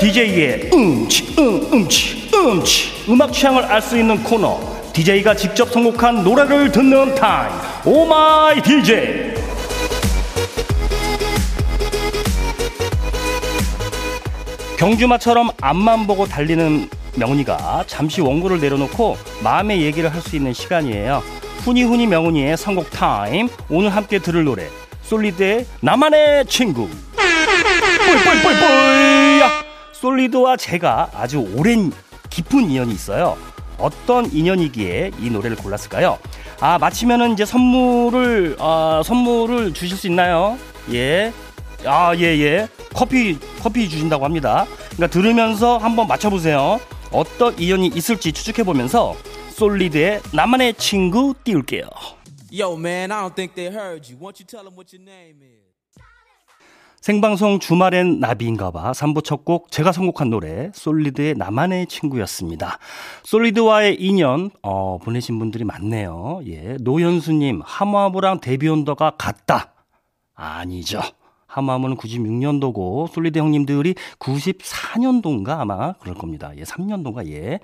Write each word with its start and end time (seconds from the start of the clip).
DJ의 0.00 0.70
음치, 0.72 1.34
음, 1.38 1.68
음치, 1.72 2.30
음치. 2.34 3.04
음악 3.10 3.32
취향을 3.32 3.64
알 3.64 3.82
수 3.82 3.98
있는 3.98 4.22
코너. 4.22 4.58
DJ가 4.94 5.34
직접 5.36 5.70
선곡한 5.70 6.24
노래를 6.24 6.72
듣는 6.72 7.14
타임. 7.14 7.52
Oh 7.84 8.23
my 8.23 8.62
DJ. 8.62 9.34
경주마처럼 14.78 15.50
앞만 15.60 16.06
보고 16.06 16.26
달리는 16.26 16.88
명훈이가 17.16 17.84
잠시 17.86 18.20
원고를 18.20 18.60
내려놓고 18.60 19.18
마음의 19.42 19.82
얘기를 19.82 20.12
할 20.12 20.20
수 20.22 20.36
있는 20.36 20.52
시간이에요. 20.52 21.22
후니후니 21.64 22.06
명훈이의 22.06 22.56
선곡 22.56 22.90
타임. 22.90 23.48
오늘 23.68 23.90
함께 23.94 24.18
들을 24.18 24.44
노래. 24.44 24.66
솔리드의 25.02 25.66
나만의 25.80 26.46
친구. 26.46 26.88
뿔뿔뿔뿔 28.06 29.19
솔리드와 30.00 30.56
제가 30.56 31.10
아주 31.14 31.46
오랜 31.54 31.92
깊은 32.30 32.70
인연이 32.70 32.92
있어요. 32.92 33.36
어떤 33.78 34.30
인연이기에 34.32 35.12
이 35.20 35.30
노래를 35.30 35.56
골랐을까요? 35.56 36.18
아 36.60 36.78
마치면은 36.78 37.32
이제 37.32 37.44
선물을 37.44 38.56
아 38.58 39.02
선물을 39.04 39.74
주실 39.74 39.96
수 39.96 40.06
있나요? 40.06 40.58
예. 40.92 41.32
아, 41.84 42.14
예, 42.16 42.22
예. 42.38 42.68
커피, 42.94 43.38
커피 43.62 43.88
주신다고 43.88 44.24
합니다. 44.24 44.66
그러니까 44.90 45.06
들으면서 45.08 45.78
한번 45.78 46.06
맞춰보세요. 46.08 46.78
어떤 47.10 47.58
인연이 47.58 47.86
있을지 47.88 48.32
추측해보면서 48.32 49.16
솔리드의 49.52 50.20
나만의 50.32 50.74
친구 50.74 51.34
띄울게요. 51.42 51.84
Yo, 52.52 52.74
man, 52.74 53.12
I 53.12 53.22
don't 53.22 53.34
think 53.34 53.54
they 53.54 53.72
heard 53.74 54.10
you. 54.10 54.18
Won't 54.20 54.40
you 54.40 54.46
tell 54.46 54.64
them 54.64 54.74
what 54.76 54.92
your 54.92 55.02
name 55.04 55.40
is? 55.42 55.59
생방송 57.00 57.60
주말엔 57.60 58.20
나비인가봐 58.20 58.92
3부 58.92 59.24
첫 59.24 59.44
곡 59.44 59.70
제가 59.70 59.90
선곡한 59.90 60.28
노래 60.28 60.70
솔리드의 60.74 61.34
나만의 61.34 61.86
친구였습니다. 61.86 62.78
솔리드와의 63.22 63.96
인연 64.02 64.50
어, 64.62 64.98
보내신 64.98 65.38
분들이 65.38 65.64
많네요. 65.64 66.42
예, 66.46 66.76
노현수님 66.82 67.62
하모하모랑 67.64 68.40
데뷔온더가 68.40 69.12
같다. 69.16 69.72
아니죠. 70.34 71.00
하모하모는 71.46 71.96
96년도고 71.96 73.08
솔리드 73.08 73.38
형님들이 73.38 73.94
94년도인가 74.18 75.58
아마 75.58 75.94
그럴 75.94 76.14
겁니다. 76.14 76.52
예, 76.58 76.64
3년도인가 76.64 77.26
예. 77.28 77.60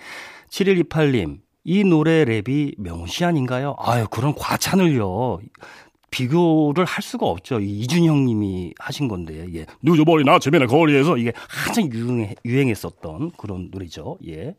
7128님 0.49 1.41
이 1.69 1.83
노래 1.85 2.25
랩이 2.25 2.75
명훈 2.79 3.13
씨 3.13 3.25
아닌가요? 3.25 3.75
아유 3.81 4.07
그런 4.11 4.35
과찬을요. 4.35 5.41
비교를 6.17 6.87
할 6.87 7.03
수가 7.03 7.27
없죠. 7.27 7.61
이 7.61 7.81
이준 7.81 8.25
형님이 8.25 8.73
하신 8.79 9.07
건데, 9.09 9.47
예. 9.53 9.67
늦어버린 9.83 10.27
아침에는 10.29 10.67
거리에서 10.67 11.19
이게 11.19 11.33
한창 11.47 11.91
유행, 11.93 12.35
유행했었던 12.45 13.33
그런 13.37 13.69
노래죠. 13.71 14.17
예. 14.27 14.55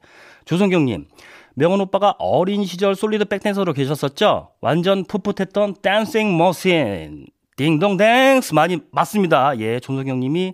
조성경 0.46 0.86
님, 0.86 1.08
명훈 1.56 1.82
오빠가 1.82 2.14
어린 2.20 2.64
시절 2.64 2.94
솔리드 2.94 3.26
백댄서로 3.26 3.74
계셨었죠? 3.74 4.52
완전 4.62 5.04
풋풋했던 5.06 5.78
dancing 5.82 6.38
machine. 6.38 7.26
딩동댕스 7.56 8.54
많이 8.54 8.78
맞습니다. 8.92 9.58
예. 9.58 9.80
조성경 9.80 10.20
님이 10.20 10.54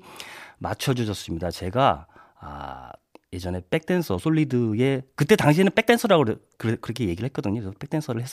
맞춰주셨습니다. 0.60 1.52
제가, 1.52 2.08
아, 2.40 2.93
예전에 3.34 3.62
백댄서 3.70 4.18
솔리드의 4.20 5.02
그때 5.16 5.36
당시에는 5.36 5.72
백댄서라고 5.74 6.26
그래, 6.58 6.78
그렇게 6.80 7.08
얘기를 7.08 7.26
했거든요. 7.26 7.62
그래서 7.62 7.76
백댄서를 7.80 8.22
했, 8.22 8.30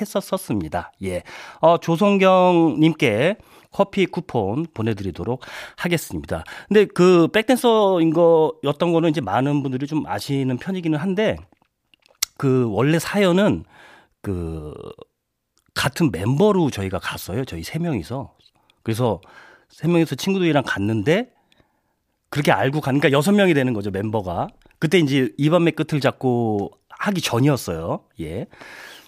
했었습니다. 0.00 0.92
예. 1.02 1.22
어, 1.60 1.78
조성경 1.78 2.76
님께 2.78 3.36
커피 3.72 4.06
쿠폰 4.06 4.66
보내 4.72 4.94
드리도록 4.94 5.42
하겠습니다. 5.76 6.44
근데 6.68 6.84
그 6.84 7.26
백댄서인 7.28 8.12
거였던 8.12 8.92
거는 8.92 9.10
이제 9.10 9.20
많은 9.20 9.62
분들이 9.62 9.86
좀 9.86 10.06
아시는 10.06 10.58
편이기는 10.58 10.96
한데 10.98 11.36
그 12.36 12.68
원래 12.70 12.98
사연은 12.98 13.64
그 14.22 14.72
같은 15.74 16.12
멤버로 16.12 16.70
저희가 16.70 16.98
갔어요. 17.00 17.44
저희 17.44 17.64
세 17.64 17.78
명이서. 17.78 18.34
그래서 18.82 19.20
세 19.68 19.88
명이서 19.88 20.14
친구들이랑 20.14 20.62
갔는데 20.64 21.33
그렇게 22.34 22.50
알고 22.50 22.80
가니까 22.80 23.12
여섯 23.12 23.30
명이 23.30 23.54
되는 23.54 23.74
거죠, 23.74 23.92
멤버가. 23.92 24.48
그때 24.80 24.98
이제 24.98 25.32
이밤의 25.38 25.74
끝을 25.74 26.00
잡고 26.00 26.72
하기 26.88 27.20
전이었어요. 27.20 28.00
예. 28.22 28.46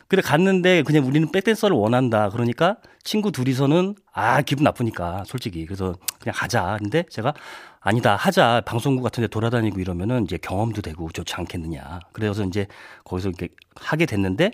근데 0.06 0.22
갔는데 0.22 0.84
그냥 0.84 1.04
우리는 1.04 1.32
백댄서를 1.32 1.76
원한다. 1.76 2.31
그러니까 2.31 2.76
친구 3.03 3.32
둘이서는 3.32 3.97
아, 4.12 4.42
기분 4.42 4.62
나쁘니까 4.62 5.25
솔직히. 5.26 5.66
그래서 5.66 5.97
그냥 6.20 6.34
하자. 6.37 6.76
근데 6.78 7.03
제가 7.10 7.34
아니다. 7.81 8.14
하자. 8.14 8.62
방송국 8.64 9.03
같은 9.03 9.22
데 9.22 9.26
돌아다니고 9.26 9.81
이러면은 9.81 10.22
이제 10.22 10.38
경험도 10.38 10.82
되고 10.82 11.10
좋지 11.10 11.34
않겠느냐. 11.34 11.98
그래서 12.12 12.44
이제 12.44 12.69
거기서 13.03 13.31
이렇게 13.31 13.48
하게 13.75 14.06
됐는데 14.06 14.53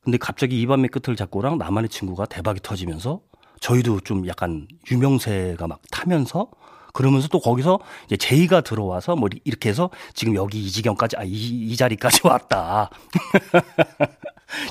근데 0.00 0.16
갑자기 0.16 0.62
이밤의 0.62 0.88
끝을 0.88 1.16
잡고랑 1.16 1.58
나만의 1.58 1.90
친구가 1.90 2.24
대박이 2.24 2.60
터지면서 2.62 3.20
저희도 3.60 4.00
좀 4.00 4.26
약간 4.26 4.68
유명세가 4.90 5.66
막 5.66 5.82
타면서 5.90 6.48
그러면서 6.96 7.28
또 7.28 7.38
거기서 7.40 7.78
이제 8.06 8.16
제이가 8.16 8.62
들어와서 8.62 9.16
뭐 9.16 9.28
이렇게 9.44 9.68
해서 9.68 9.90
지금 10.14 10.34
여기 10.34 10.64
이 10.64 10.70
지경까지 10.70 11.16
아이 11.18 11.28
이 11.28 11.76
자리까지 11.76 12.22
왔다. 12.26 12.90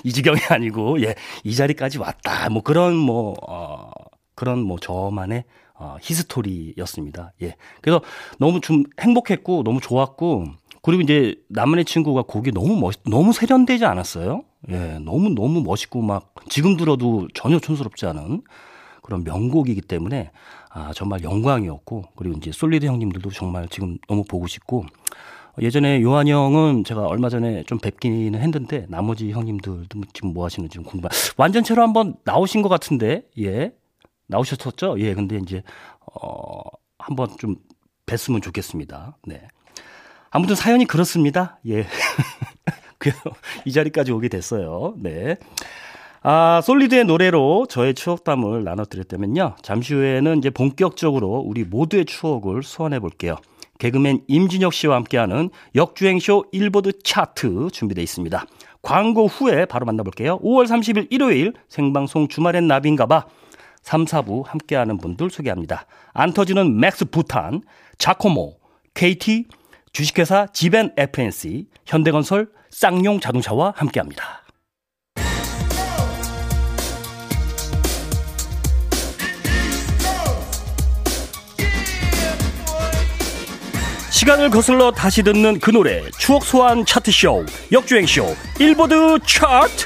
이 0.04 0.12
지경이 0.12 0.40
아니고 0.50 1.02
예 1.02 1.16
이 1.44 1.54
자리까지 1.56 2.00
왔다. 2.00 2.50
뭐 2.50 2.64
그런 2.64 2.96
뭐 2.96 3.36
어, 3.48 3.92
그런 4.34 4.60
뭐 4.64 4.80
저만의 4.80 5.44
어, 5.76 5.98
히스토리였습니다. 6.02 7.34
예. 7.44 7.56
그래서 7.82 8.02
너무 8.40 8.62
좀 8.62 8.84
행복했고 9.00 9.64
너무 9.64 9.80
좋았고 9.80 10.46
그리고 10.82 11.02
이제 11.04 11.36
나만의 11.50 11.86
친구가 11.86 12.24
곡이 12.24 12.52
너무 12.52 12.78
멋 12.80 12.96
너무 13.06 13.34
세련되지 13.34 13.86
않았어요. 13.86 14.44
예. 14.72 14.98
너무 15.00 15.30
너무 15.30 15.62
멋있고 15.62 16.02
막 16.02 16.34
지금 16.50 16.78
들어도 16.78 17.28
전혀 17.36 17.60
촌스럽지 17.60 18.06
않은 18.08 18.42
그런 19.04 19.24
명곡이기 19.24 19.82
때문에 19.82 20.32
아, 20.76 20.92
정말 20.94 21.24
영광이었고, 21.24 22.04
그리고 22.18 22.36
이제 22.38 22.52
솔리드 22.52 22.86
형님들도 22.86 23.30
정말 23.32 23.66
지금 23.70 23.98
너무 24.10 24.26
보고 24.26 24.46
싶고, 24.46 24.86
예전에 25.62 26.02
요한 26.02 26.28
형은 26.28 26.84
제가 26.84 27.08
얼마 27.08 27.30
전에 27.30 27.64
좀 27.64 27.80
뵙기는 27.80 28.38
했는데, 28.38 28.86
나머지 28.90 29.32
형님들도 29.32 30.02
지금 30.12 30.34
뭐 30.34 30.44
하시는지 30.44 30.76
좀 30.76 30.84
궁금해. 30.84 31.08
완전체로 31.38 31.82
한번 31.82 32.16
나오신 32.26 32.62
것 32.62 32.68
같은데, 32.68 33.24
예. 33.40 33.74
나오셨었죠? 34.28 34.98
예, 35.00 35.14
근데 35.14 35.38
이제, 35.38 35.64
어, 36.14 36.60
한번 37.00 37.30
좀 37.38 37.56
뵀으면 38.06 38.44
좋겠습니다. 38.44 39.18
네. 39.28 39.48
아무튼 40.30 40.56
사연이 40.56 40.84
그렇습니다. 40.84 41.58
예. 41.70 41.86
그래서 43.00 43.22
이 43.64 43.72
자리까지 43.72 44.12
오게 44.12 44.28
됐어요. 44.28 44.96
네. 44.98 45.38
아, 46.28 46.60
솔리드의 46.64 47.06
노래로 47.06 47.68
저의 47.70 47.94
추억담을 47.94 48.64
나눠드렸다면요. 48.64 49.58
잠시 49.62 49.94
후에는 49.94 50.40
이제 50.40 50.50
본격적으로 50.50 51.44
우리 51.46 51.64
모두의 51.64 52.06
추억을 52.06 52.64
소환해 52.64 53.00
볼게요. 53.00 53.36
개그맨 53.78 54.22
임진혁 54.28 54.74
씨와 54.74 54.96
함께하는 54.96 55.52
역주행쇼 55.76 56.46
일보드 56.52 57.04
차트 57.04 57.68
준비되어 57.72 58.02
있습니다. 58.02 58.44
광고 58.82 59.28
후에 59.28 59.66
바로 59.66 59.86
만나볼게요. 59.86 60.40
5월 60.40 60.66
30일 60.66 61.10
일요일 61.12 61.54
생방송 61.70 62.28
주말엔 62.28 62.68
나비인가봐 62.68 63.28
3, 63.84 64.06
4부 64.06 64.46
함께하는 64.48 64.98
분들 64.98 65.30
소개합니다. 65.30 65.86
안 66.12 66.34
터지는 66.34 66.80
맥스 66.80 67.06
부탄, 67.06 67.62
자코모, 68.00 68.58
KT, 68.96 69.46
주식회사 69.92 70.48
지벤 70.54 70.92
FNC, 70.98 71.68
현대건설, 71.86 72.50
쌍용 72.72 73.20
자동차와 73.20 73.74
함께합니다. 73.76 74.45
시간을 84.26 84.50
거슬러 84.50 84.90
다시 84.90 85.22
듣는 85.22 85.60
그 85.60 85.70
노래 85.70 86.02
추억 86.18 86.44
소환 86.44 86.84
차트쇼 86.84 87.46
역주행쇼 87.72 88.36
일보드 88.60 89.20
차트! 89.24 89.86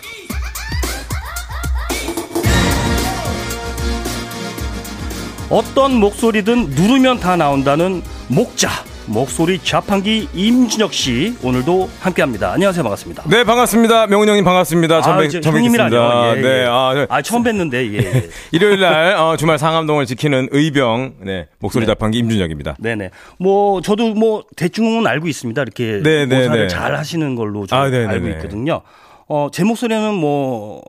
어떤 5.50 5.94
목소리든 5.96 6.70
누르면 6.70 7.20
다 7.20 7.36
나온다는 7.36 8.02
목자 8.30 8.70
목소리 9.14 9.58
자판기 9.60 10.30
임진혁 10.34 10.94
씨 10.94 11.36
오늘도 11.44 11.90
함께합니다. 12.00 12.52
안녕하세요, 12.54 12.84
반갑습니다. 12.84 13.24
네, 13.28 13.44
반갑습니다. 13.44 14.06
명훈 14.08 14.28
형님 14.30 14.44
반갑습니다. 14.46 14.98
아, 14.98 15.28
저, 15.28 15.42
형님이라뇨. 15.52 16.36
예, 16.36 16.38
예. 16.38 16.42
네, 16.42 16.66
아, 16.68 16.94
네. 16.94 17.08
아, 17.10 17.22
처음 17.24 17.44
뵀는데 17.44 17.92
예. 17.94 17.98
예. 17.98 18.30
일요일 18.52 18.80
날 18.80 19.16
어, 19.16 19.36
주말 19.36 19.58
상암동을 19.58 20.06
지키는 20.06 20.50
의병 20.52 21.16
네 21.22 21.48
목소리 21.58 21.86
네. 21.86 21.92
자판기 21.94 22.20
임준혁입니다. 22.20 22.76
네 22.80 22.96
네. 22.96 23.10
뭐 23.40 23.82
저도 23.82 24.14
뭐 24.14 24.44
대충은 24.56 25.08
알고 25.08 25.28
있습니다. 25.28 25.60
이렇게 25.62 26.02
네, 26.04 26.26
네, 26.28 26.48
네. 26.48 26.68
잘 26.68 26.96
하시는 26.96 27.36
걸로 27.36 27.66
아, 27.72 27.90
네, 27.90 28.06
네, 28.06 28.08
알고 28.08 28.28
있거든요. 28.30 28.82
어, 29.28 29.48
제 29.52 29.64
목소리는 29.64 30.14
뭐 30.14 30.82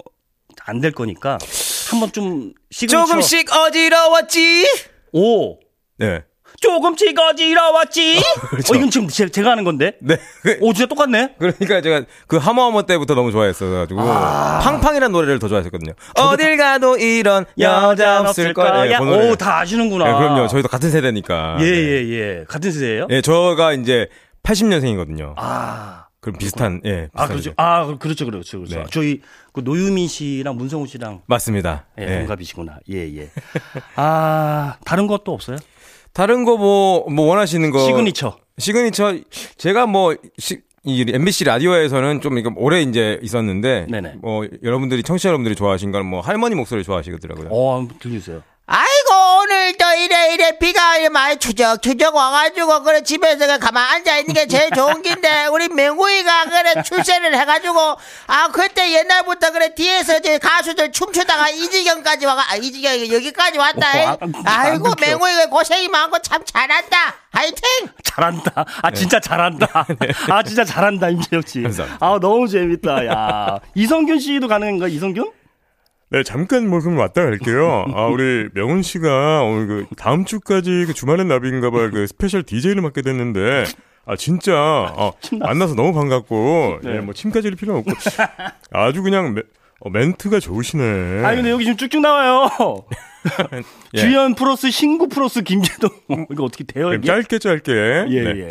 안 0.66 0.80
될 0.80 0.92
거니까 0.92 1.38
한번 1.90 2.12
좀 2.12 2.52
시그니처 2.70 3.06
조금씩 3.06 3.52
어지러웠지. 3.52 4.66
오 5.12 5.56
네. 5.98 6.22
조금씩 6.60 7.18
어지러웠지. 7.18 8.20
그렇죠. 8.50 8.72
어 8.72 8.76
이건 8.76 8.90
지금 8.90 9.08
제, 9.08 9.28
제가 9.28 9.50
하는 9.50 9.64
건데. 9.64 9.94
네. 10.00 10.16
오 10.60 10.72
진짜 10.72 10.86
똑같네. 10.86 11.34
그러니까 11.38 11.80
제가 11.80 12.02
그 12.26 12.36
하모하모 12.36 12.82
때부터 12.82 13.14
너무 13.14 13.32
좋아했어가지고 13.32 14.00
아. 14.00 14.60
팡팡이라는 14.62 15.10
노래를 15.12 15.38
더 15.38 15.48
좋아했었거든요. 15.48 15.92
어딜 16.16 16.56
가도 16.56 16.98
이런 16.98 17.46
여자 17.58 18.20
없을 18.20 18.52
거야. 18.52 18.86
예, 18.86 18.98
그 18.98 19.04
노래. 19.04 19.30
오다 19.30 19.60
아시는구나. 19.60 20.04
네, 20.04 20.12
그럼요. 20.12 20.48
저희도 20.48 20.68
같은 20.68 20.90
세대니까. 20.90 21.56
네. 21.58 21.64
예예 21.64 22.08
예, 22.10 22.44
같은 22.46 22.70
세대예요? 22.70 23.06
예, 23.10 23.22
저가 23.22 23.72
이제 23.72 24.08
80년생이거든요. 24.42 25.34
아. 25.36 26.04
그럼 26.20 26.36
비슷한 26.36 26.82
예. 26.84 27.08
아 27.14 27.26
비슷한 27.26 27.28
그렇죠. 27.28 27.52
아 27.56 27.86
그렇죠 27.98 28.26
그렇죠 28.26 28.58
그렇죠. 28.58 28.76
네. 28.76 28.84
저희 28.90 29.22
그 29.54 29.62
노유민 29.64 30.06
씨랑 30.06 30.54
문성우 30.56 30.86
씨랑 30.86 31.22
맞습니다. 31.24 31.86
예, 31.98 32.02
예. 32.02 32.18
동갑이시구나. 32.18 32.80
예 32.92 33.16
예. 33.16 33.30
아 33.96 34.74
다른 34.84 35.06
것도 35.06 35.32
없어요? 35.32 35.56
다른 36.12 36.44
거 36.44 36.56
뭐 36.56 37.04
뭐 37.10 37.26
원하시는 37.26 37.70
거 37.70 37.78
시그니처. 37.86 38.36
시그니처 38.58 39.14
제가 39.56 39.86
뭐 39.86 40.14
시, 40.38 40.60
이 40.84 41.04
MBC 41.08 41.44
라디오에서는 41.44 42.20
좀 42.20 42.38
이거 42.38 42.50
오래 42.56 42.82
이제 42.82 43.18
있었는데 43.22 43.86
네네. 43.90 44.14
뭐 44.22 44.46
여러분들이 44.62 45.02
청취자 45.02 45.28
여러분들이 45.28 45.54
좋아하신 45.54 45.92
건 45.92 46.06
뭐 46.06 46.20
할머니 46.20 46.54
목소리 46.54 46.82
좋아하시더라고요. 46.84 47.48
어 47.50 47.76
한번 47.78 47.98
들려주세요. 47.98 48.42
아이고 48.66 48.99
오늘도 49.70 49.84
이래 50.04 50.34
이래 50.34 50.58
비가 50.58 51.08
많이 51.10 51.36
추적추적 51.36 52.14
와가지고 52.14 52.82
그래 52.82 53.02
집에서 53.02 53.38
그냥 53.38 53.60
가만 53.60 53.84
앉아 53.94 54.18
있는 54.18 54.34
게 54.34 54.46
제일 54.46 54.70
좋은 54.70 55.00
긴데 55.02 55.46
우리 55.46 55.68
명구이가 55.68 56.44
그래 56.46 56.82
출세를 56.82 57.38
해가지고 57.38 57.96
아 58.26 58.48
그때 58.48 58.90
옛날부터 58.92 59.52
그래 59.52 59.72
뒤에서 59.74 60.18
이제 60.18 60.38
가수들 60.38 60.90
춤추다가 60.92 61.50
이 61.50 61.68
지경까지 61.70 62.26
와가 62.26 62.42
아 62.52 62.56
이 62.60 62.70
지경이 62.72 63.10
여기까지 63.12 63.58
왔다 63.58 64.12
어, 64.12 64.18
아, 64.44 64.50
아이고 64.60 64.88
안 64.88 64.94
그렇죠. 64.94 65.10
명구이가 65.12 65.46
고생이 65.46 65.88
많고 65.88 66.18
참 66.18 66.42
잘한다 66.44 67.14
화이팅 67.32 67.62
잘한다. 68.02 68.64
아 68.82 68.90
진짜 68.90 69.20
잘한다. 69.20 69.86
아 70.28 70.42
진짜 70.42 70.64
잘한다 70.64 71.08
임재혁 71.10 71.46
씨. 71.48 71.62
아 72.00 72.18
너무 72.20 72.48
재밌다. 72.48 73.06
야 73.06 73.58
이성균 73.74 74.18
씨도 74.18 74.48
가능한가 74.48 74.88
이성균? 74.88 75.30
네, 76.12 76.22
잠깐 76.24 76.68
뭐 76.68 76.80
그럼 76.80 76.98
왔다 76.98 77.22
갈게요. 77.22 77.84
아, 77.94 78.06
우리 78.06 78.48
명훈 78.54 78.82
씨가 78.82 79.42
오늘 79.44 79.66
그 79.66 79.86
다음 79.96 80.24
주까지 80.24 80.84
그 80.86 80.94
주말엔 80.94 81.28
나비인가 81.28 81.70
봐 81.70 81.88
그 81.90 82.06
스페셜 82.06 82.42
DJ를 82.42 82.82
맡게 82.82 83.02
됐는데 83.02 83.64
아 84.06 84.16
진짜 84.16 84.54
어, 84.96 85.12
만나서 85.38 85.74
너무 85.74 85.92
반갑고 85.92 86.80
네. 86.82 86.96
예, 86.96 87.00
뭐 87.00 87.14
침까지 87.14 87.46
흘릴 87.48 87.56
필요 87.56 87.76
없고 87.78 87.92
아주 88.72 89.02
그냥 89.02 89.34
메, 89.34 89.42
어, 89.80 89.90
멘트가 89.90 90.40
좋으시네. 90.40 91.24
아니 91.24 91.36
근데 91.36 91.50
여기 91.50 91.64
지금 91.64 91.76
쭉쭉 91.76 92.00
나와요. 92.00 92.48
예. 93.94 93.98
주연 94.00 94.34
플러스 94.34 94.70
신구 94.70 95.08
플러스 95.08 95.42
김재동 95.42 95.90
이거 96.32 96.44
어떻게 96.44 96.64
돼요 96.64 96.90
네, 96.90 96.96
이게? 96.96 97.06
짧게 97.06 97.38
짧게. 97.38 97.72
예 98.08 98.22
네. 98.22 98.40
예. 98.46 98.48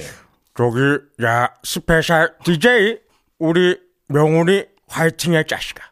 저기 0.55 0.79
야 1.23 1.49
스페셜 1.63 2.33
DJ 2.45 2.99
우리 3.39 3.77
명훈이 4.07 4.63
화이팅해 4.87 5.43
자식아. 5.45 5.83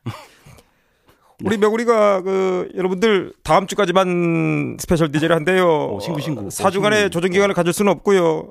우리 1.43 1.57
명우리가 1.57 2.21
그 2.21 2.69
여러분들 2.75 3.33
다음 3.43 3.67
주까지만 3.67 4.77
스페셜 4.79 5.11
DJ를 5.11 5.35
한대요. 5.35 5.67
어, 5.67 5.99
신구, 5.99 6.19
신구. 6.19 6.41
어, 6.41 6.47
4주간의 6.47 6.93
신구. 6.95 7.09
조정 7.11 7.31
기간을 7.31 7.53
가질 7.53 7.73
수는 7.73 7.91
없고요. 7.91 8.49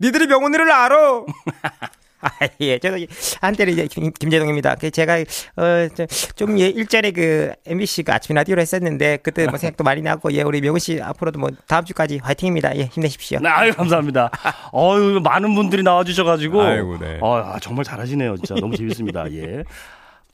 니들이 0.00 0.26
명훈이를 0.28 0.70
알아. 0.70 1.24
아, 2.20 2.30
예, 2.60 2.78
저도 2.80 2.96
한때는 3.40 3.72
이제 3.72 3.86
김, 3.86 4.12
김재동입니다. 4.12 4.74
그 4.76 4.90
제가 4.90 5.18
어좀 5.56 6.58
예, 6.58 6.66
일전에 6.68 7.12
그 7.12 7.52
MBC 7.64 8.02
그 8.02 8.12
아침 8.12 8.34
라디오를 8.34 8.60
했었는데 8.60 9.18
그때 9.18 9.46
뭐 9.46 9.56
생각도 9.56 9.84
많이 9.84 10.02
나고 10.02 10.32
예, 10.32 10.42
우리 10.42 10.60
명훈 10.60 10.80
씨 10.80 11.00
앞으로도 11.00 11.38
뭐 11.38 11.50
다음 11.68 11.84
주까지 11.84 12.18
화이팅입니다. 12.20 12.76
예, 12.76 12.84
힘내십시오. 12.86 13.38
네, 13.40 13.48
아유 13.48 13.72
감사합니다. 13.72 14.30
어유 14.74 15.20
많은 15.22 15.54
분들이 15.54 15.84
나와주셔가지고 15.84 16.60
아이고, 16.60 16.98
네. 16.98 17.18
어, 17.20 17.36
아, 17.36 17.58
정말 17.60 17.84
잘하시네요. 17.84 18.36
진짜 18.38 18.56
너무 18.60 18.76
재밌습니다. 18.76 19.30
예. 19.32 19.62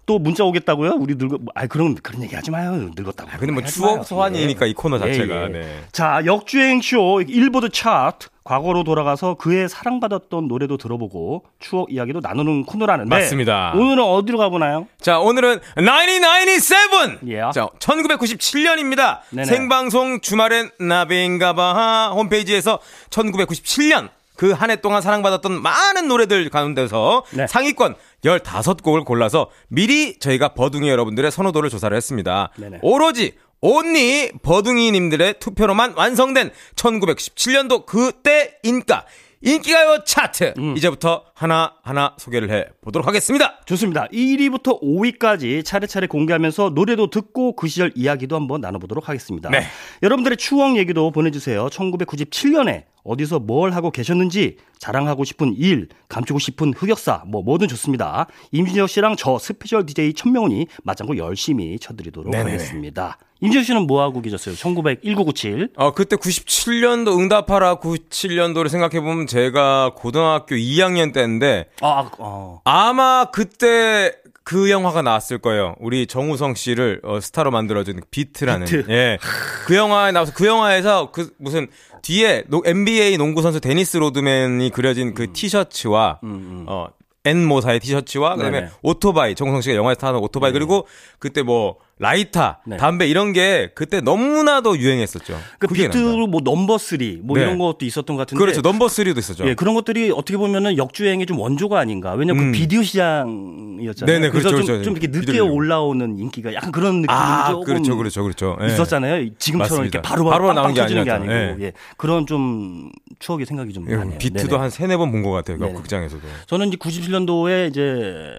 또 0.06 0.18
문자 0.18 0.44
오겠다고요? 0.44 0.96
우리 0.98 1.14
늙어 1.16 1.38
아 1.54 1.66
그런 1.66 1.94
그런 1.94 2.22
얘기 2.22 2.34
하지 2.34 2.50
마요. 2.50 2.90
늙었다고. 2.96 3.30
근데 3.38 3.52
뭐. 3.52 3.62
추억 3.64 4.06
소환이니까 4.06 4.66
이 4.66 4.74
코너 4.74 4.96
예, 4.96 5.00
자체가. 5.00 5.44
예. 5.44 5.48
네. 5.48 5.80
자 5.92 6.22
역주행 6.24 6.82
쇼 6.82 7.22
일보드 7.22 7.70
차트 7.70 8.28
과거로 8.44 8.84
돌아가서 8.84 9.34
그의 9.34 9.70
사랑받았던 9.70 10.48
노래도 10.48 10.76
들어보고 10.76 11.44
추억 11.60 11.90
이야기도 11.90 12.20
나누는 12.20 12.64
코너라는데 12.66 13.08
맞습니다. 13.08 13.72
오늘은 13.74 14.04
어디로 14.04 14.36
가보나요? 14.36 14.86
자, 15.00 15.18
오늘은 15.18 15.60
1997! 15.76 17.20
예. 17.28 17.40
자, 17.54 17.68
1997년입니다. 17.78 19.20
네네. 19.30 19.46
생방송 19.46 20.20
주말엔 20.20 20.70
나비인가봐 20.78 22.12
홈페이지에서 22.14 22.78
1997년 23.08 24.10
그 24.36 24.52
한 24.52 24.70
해 24.70 24.76
동안 24.76 25.00
사랑받았던 25.02 25.62
많은 25.62 26.08
노래들 26.08 26.48
가운데서 26.50 27.24
네. 27.34 27.46
상위권 27.46 27.94
15곡을 28.24 29.04
골라서 29.04 29.50
미리 29.68 30.18
저희가 30.18 30.54
버둥이 30.54 30.88
여러분들의 30.88 31.30
선호도를 31.30 31.70
조사를 31.70 31.96
했습니다. 31.96 32.50
네네. 32.56 32.78
오로지 32.82 33.34
온리 33.60 34.30
버둥이님들의 34.42 35.34
투표로만 35.40 35.94
완성된 35.96 36.50
1997년도 36.76 37.86
그때 37.86 38.58
인가 38.62 39.04
인기가요 39.40 40.04
차트 40.04 40.54
음. 40.58 40.74
이제부터 40.76 41.24
하나 41.34 41.74
하나 41.82 42.14
소개를 42.18 42.50
해 42.50 42.64
보도록 42.80 43.06
하겠습니다. 43.06 43.60
좋습니다. 43.66 44.06
1위부터 44.10 44.80
5위까지 44.82 45.62
차례차례 45.64 46.06
공개하면서 46.06 46.70
노래도 46.70 47.10
듣고 47.10 47.54
그 47.54 47.68
시절 47.68 47.92
이야기도 47.94 48.36
한번 48.36 48.62
나눠보도록 48.62 49.08
하겠습니다. 49.08 49.50
네. 49.50 49.64
여러분들의 50.02 50.38
추억 50.38 50.76
얘기도 50.78 51.10
보내주세요. 51.10 51.66
1997년에 51.68 52.84
어디서 53.04 53.38
뭘 53.38 53.72
하고 53.72 53.90
계셨는지 53.90 54.56
자랑하고 54.78 55.24
싶은 55.24 55.54
일, 55.56 55.88
감추고 56.08 56.38
싶은 56.38 56.72
흑역사 56.74 57.24
뭐 57.26 57.42
뭐든 57.42 57.68
좋습니다. 57.68 58.26
임준혁 58.52 58.88
씨랑 58.88 59.16
저 59.16 59.38
스페셜 59.38 59.86
DJ 59.86 60.14
천명훈이 60.14 60.66
맞장구 60.82 61.16
열심히 61.18 61.78
쳐드리도록 61.78 62.30
네네네. 62.30 62.50
하겠습니다. 62.52 63.18
임준혁 63.40 63.64
씨는 63.66 63.86
뭐 63.86 64.02
하고 64.02 64.22
계셨어요? 64.22 64.54
1900 64.54 65.02
1997. 65.02 65.70
어, 65.76 65.92
그때 65.92 66.16
97년도 66.16 67.18
응답하라 67.18 67.76
97년도를 67.76 68.68
생각해 68.68 69.00
보면 69.00 69.26
제가 69.26 69.92
고등학교 69.94 70.54
2학년 70.56 71.12
때인데 71.12 71.66
아, 71.82 72.10
어. 72.18 72.60
아마 72.64 73.26
그때 73.30 74.12
그 74.44 74.70
영화가 74.70 75.00
나왔을 75.02 75.38
거예요. 75.38 75.74
우리 75.80 76.06
정우성 76.06 76.54
씨를 76.54 77.00
어, 77.02 77.18
스타로 77.18 77.50
만들어준 77.50 78.02
비트라는. 78.10 78.66
비트. 78.66 78.84
예. 78.90 79.18
그 79.66 79.74
영화에 79.74 80.12
나와서 80.12 80.32
그 80.34 80.46
영화에서 80.46 81.10
그 81.12 81.30
무슨 81.38 81.66
뒤에 82.02 82.44
노- 82.48 82.62
NBA 82.64 83.16
농구 83.16 83.40
선수 83.40 83.58
데니스 83.60 83.96
로드맨이 83.96 84.70
그려진 84.70 85.08
음. 85.08 85.14
그 85.14 85.32
티셔츠와 85.32 86.20
어 86.66 86.88
N 87.24 87.42
모사의 87.46 87.80
티셔츠와 87.80 88.36
그다음에 88.36 88.60
네네. 88.60 88.70
음. 88.70 88.76
오토바이 88.82 89.34
정우성 89.34 89.62
씨가 89.62 89.74
영화에서 89.76 89.98
타는 90.00 90.18
오토바이 90.20 90.52
그리고 90.52 90.86
그때 91.18 91.40
뭐 91.42 91.76
라이터, 91.96 92.56
네. 92.66 92.76
담배 92.76 93.06
이런 93.06 93.32
게 93.32 93.70
그때 93.74 94.00
너무나도 94.00 94.78
유행했었죠. 94.78 95.38
그 95.60 95.68
비트로. 95.68 96.26
뭐 96.26 96.40
넘버 96.42 96.76
3, 96.76 96.98
뭐 97.22 97.36
네. 97.36 97.44
이런 97.44 97.56
것도 97.58 97.84
있었던 97.86 98.16
것 98.16 98.22
같은데. 98.22 98.40
그렇죠. 98.40 98.62
넘버 98.62 98.86
3도 98.86 99.16
있었죠. 99.16 99.46
예, 99.46 99.54
그런 99.54 99.74
것들이 99.74 100.10
어떻게 100.10 100.36
보면은 100.36 100.76
역주행의 100.76 101.26
좀 101.26 101.38
원조가 101.38 101.78
아닌가. 101.78 102.14
왜냐면 102.14 102.46
음. 102.46 102.52
그 102.52 102.58
비디오 102.58 102.82
시장이었잖아요. 102.82 104.06
네네, 104.06 104.30
그래서 104.30 104.48
그렇죠, 104.48 104.56
좀, 104.56 104.66
그렇죠. 104.66 104.82
좀 104.82 104.92
이렇게 104.96 105.06
늦게 105.06 105.26
비디오. 105.26 105.52
올라오는 105.52 106.18
인기가 106.18 106.52
약간 106.52 106.72
그런 106.72 106.96
느낌이 107.02 107.06
아, 107.16 107.50
조금 107.52 107.64
그렇죠, 107.64 107.96
그렇죠, 107.96 108.22
그렇죠. 108.24 108.58
예. 108.62 108.66
있었잖아요. 108.66 109.28
지금처럼 109.38 109.58
맞습니다. 109.58 109.84
이렇게 109.98 110.02
바로 110.02 110.24
바로 110.24 110.46
바로 110.48 110.52
나오는 110.52 110.74
게 110.74 110.80
터지는 110.80 111.04
게. 111.04 111.10
아니고. 111.12 111.32
예. 111.64 111.72
그런 111.96 112.26
좀 112.26 112.90
추억이 113.20 113.44
생각이 113.44 113.72
좀 113.72 113.86
예, 113.88 113.94
나네요. 113.96 114.18
비트도 114.18 114.48
네네. 114.48 114.58
한 114.60 114.70
세네 114.70 114.96
번 114.96 115.12
본 115.12 115.22
것 115.22 115.30
같아요. 115.30 115.58
그 115.58 115.64
네네. 115.64 115.74
극장에서도. 115.76 116.22
저는 116.46 116.68
이제 116.68 116.76
97년도에 116.76 117.70
이제 117.70 118.34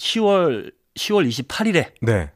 10월 0.00 0.72
10월 0.98 1.26
28일에 1.28 1.86
네. 2.02 2.30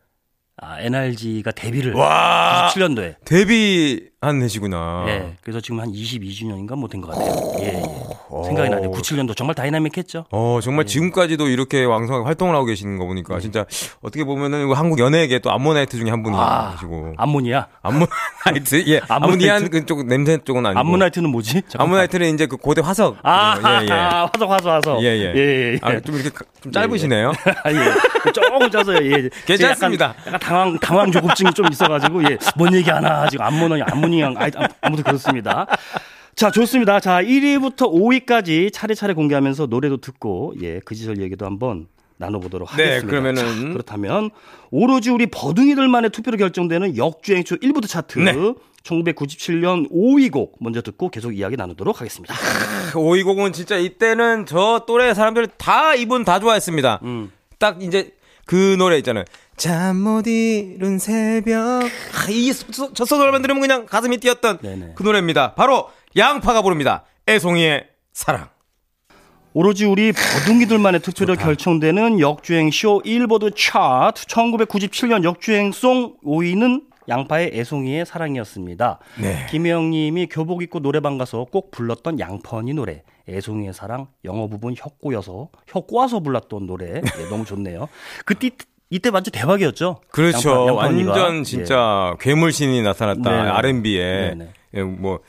아, 0.63 0.81
NRG가 0.81 1.53
데뷔를 1.53 1.93
와. 1.95 2.71
97년도에 2.75 3.17
데뷔 3.25 4.10
한 4.23 4.43
해시구나. 4.43 5.05
예. 5.09 5.33
그래서 5.43 5.63
지금 5.63 5.81
한 5.81 5.91
22주년인가 5.93 6.77
뭐 6.77 6.89
된 6.91 7.01
것 7.01 7.09
같아요. 7.11 7.33
예, 7.61 7.79
예. 7.79 8.45
생각이 8.45 8.69
나네요. 8.69 8.91
97년도 8.91 9.35
정말 9.35 9.55
다이나믹했죠. 9.55 10.27
어, 10.31 10.59
네. 10.61 10.65
정말 10.65 10.85
지금까지도 10.85 11.49
이렇게 11.49 11.85
왕성하게 11.85 12.27
활동을 12.27 12.55
하고 12.55 12.67
계시는 12.67 12.99
거 12.99 13.07
보니까 13.07 13.41
진짜 13.41 13.65
어떻게 14.03 14.25
보면은 14.25 14.71
한국 14.75 14.99
연예계 14.99 15.39
또 15.39 15.51
암모나이트 15.51 15.97
중에 15.97 16.11
한 16.11 16.23
분이시고. 16.23 17.15
암모니아. 17.17 17.67
암모나이트? 17.83 18.85
예. 18.89 19.01
암모니안 19.09 19.71
그쪽 19.71 20.05
냄새 20.07 20.37
쪽은 20.45 20.67
아니고. 20.67 20.79
암모나이트는 20.81 21.31
뭐지? 21.31 21.63
잠깐만. 21.69 21.87
암모나이트는 21.87 22.35
이제 22.35 22.45
그 22.47 22.59
고대 22.59 22.83
화석. 22.83 23.17
아, 23.23 23.57
예, 23.81 23.87
예. 23.87 23.89
화석, 24.35 24.51
화석, 24.51 24.67
화석. 24.71 25.03
예, 25.03 25.07
예. 25.17 25.33
예, 25.35 25.73
예. 25.73 25.79
아, 25.81 25.99
좀 26.01 26.17
이렇게 26.17 26.29
가- 26.29 26.45
좀 26.63 26.71
짧으시네요. 26.73 27.33
아, 27.65 27.73
예. 27.73 28.33
조금 28.33 28.71
짜서요. 28.71 28.99
예. 28.99 29.31
괜찮습니다. 29.47 30.09
약간, 30.19 30.27
약간 30.35 30.41
당황, 30.41 30.79
당황 30.79 31.11
조급증이 31.11 31.53
좀 31.55 31.67
있어 31.73 31.89
가지고, 31.89 32.23
예. 32.25 32.37
뭔 32.55 32.75
얘기 32.75 32.91
하나, 32.91 33.27
지금 33.31 33.47
암모니, 33.47 33.83
암모 33.83 34.10
아이, 34.37 34.51
아, 34.57 34.69
아무튼 34.81 35.05
그렇습니다. 35.05 35.67
자, 36.35 36.51
좋습니다. 36.51 37.01
자, 37.01 37.23
1위부터 37.23 37.93
5위까지 37.93 38.73
차례차례 38.73 39.15
공개하면서 39.15 39.67
노래도 39.67 39.99
듣고, 39.99 40.55
예, 40.63 40.81
그 40.85 40.95
시절 40.95 41.21
얘기도 41.21 41.45
한번 41.47 41.87
나눠보도록 42.17 42.69
네, 42.77 42.85
하겠습니다. 42.85 43.19
그러면은- 43.19 43.37
자, 43.67 43.73
그렇다면 43.73 44.31
오로지 44.71 45.11
우리 45.11 45.27
버둥이들만의 45.27 46.11
투표로 46.11 46.37
결정되는 46.39 46.97
역주행쇼 46.97 47.57
1부드 47.57 47.89
차트 47.89 48.19
네. 48.21 48.33
1997년 48.83 49.91
5위 49.91 50.31
곡 50.33 50.57
먼저 50.61 50.81
듣고 50.83 51.11
계속 51.11 51.37
이야기 51.37 51.57
나누도록 51.57 52.01
하겠습니다. 52.01 52.35
오이곡은 52.97 53.53
진짜 53.53 53.77
이때는 53.77 54.47
저 54.47 54.85
또래 54.87 55.13
사람들 55.15 55.49
다 55.59 55.95
이분 55.95 56.25
다 56.25 56.41
좋아했습니다. 56.41 57.01
음. 57.03 57.31
딱 57.59 57.83
이제 57.83 58.13
그 58.47 58.77
노래 58.79 58.97
있잖아요. 58.99 59.25
잠 59.61 59.97
못 59.99 60.27
이룬 60.27 60.99
새벽. 60.99 61.83
아, 61.83 62.31
이첫 62.31 62.97
소절만 62.97 63.43
들으면 63.43 63.61
그냥 63.61 63.85
가슴이 63.85 64.17
뛰었던 64.17 64.59
네네. 64.63 64.93
그 64.95 65.03
노래입니다. 65.03 65.55
바로 65.55 65.91
양파가 66.17 66.63
부릅니다. 66.63 67.05
애송이의 67.29 67.87
사랑. 68.15 68.49
오로지 69.53 69.85
우리 69.85 70.13
버둥이들만의 70.13 71.01
투표로 71.01 71.35
결정되는 71.35 72.21
역주행 72.21 72.71
쇼 72.71 73.03
일보드 73.05 73.51
차트 73.51 74.25
1997년 74.25 75.25
역주행 75.25 75.73
송 75.73 76.17
5위는 76.25 76.85
양파의 77.11 77.51
애송이의 77.53 78.07
사랑이었습니다. 78.07 78.99
네. 79.21 79.47
김혜영님이 79.51 80.29
교복 80.31 80.63
입고 80.63 80.81
노래방 80.81 81.19
가서 81.19 81.45
꼭 81.45 81.71
불렀던 81.71 82.19
양펀이 82.19 82.73
노래 82.73 83.03
애송이의 83.29 83.75
사랑 83.75 84.07
영어 84.25 84.47
부분 84.49 84.75
혀 84.77 84.89
꼬여서 84.89 85.49
혀 85.67 85.81
꼬아서 85.81 86.21
불렀던 86.21 86.67
노래 86.67 86.97
예, 86.97 87.29
너무 87.29 87.45
좋네요. 87.45 87.89
그때 88.25 88.51
이때 88.91 89.09
완전 89.09 89.31
대박이었죠. 89.33 90.01
그렇죠. 90.11 90.67
양파-. 90.69 90.73
완전 90.75 91.45
진짜 91.45 92.15
괴물신이 92.21 92.83
나타났다. 92.83 93.31
네네. 93.31 93.49
R&B에. 93.51 94.37
예, 94.75 94.83
뭐 94.83 95.21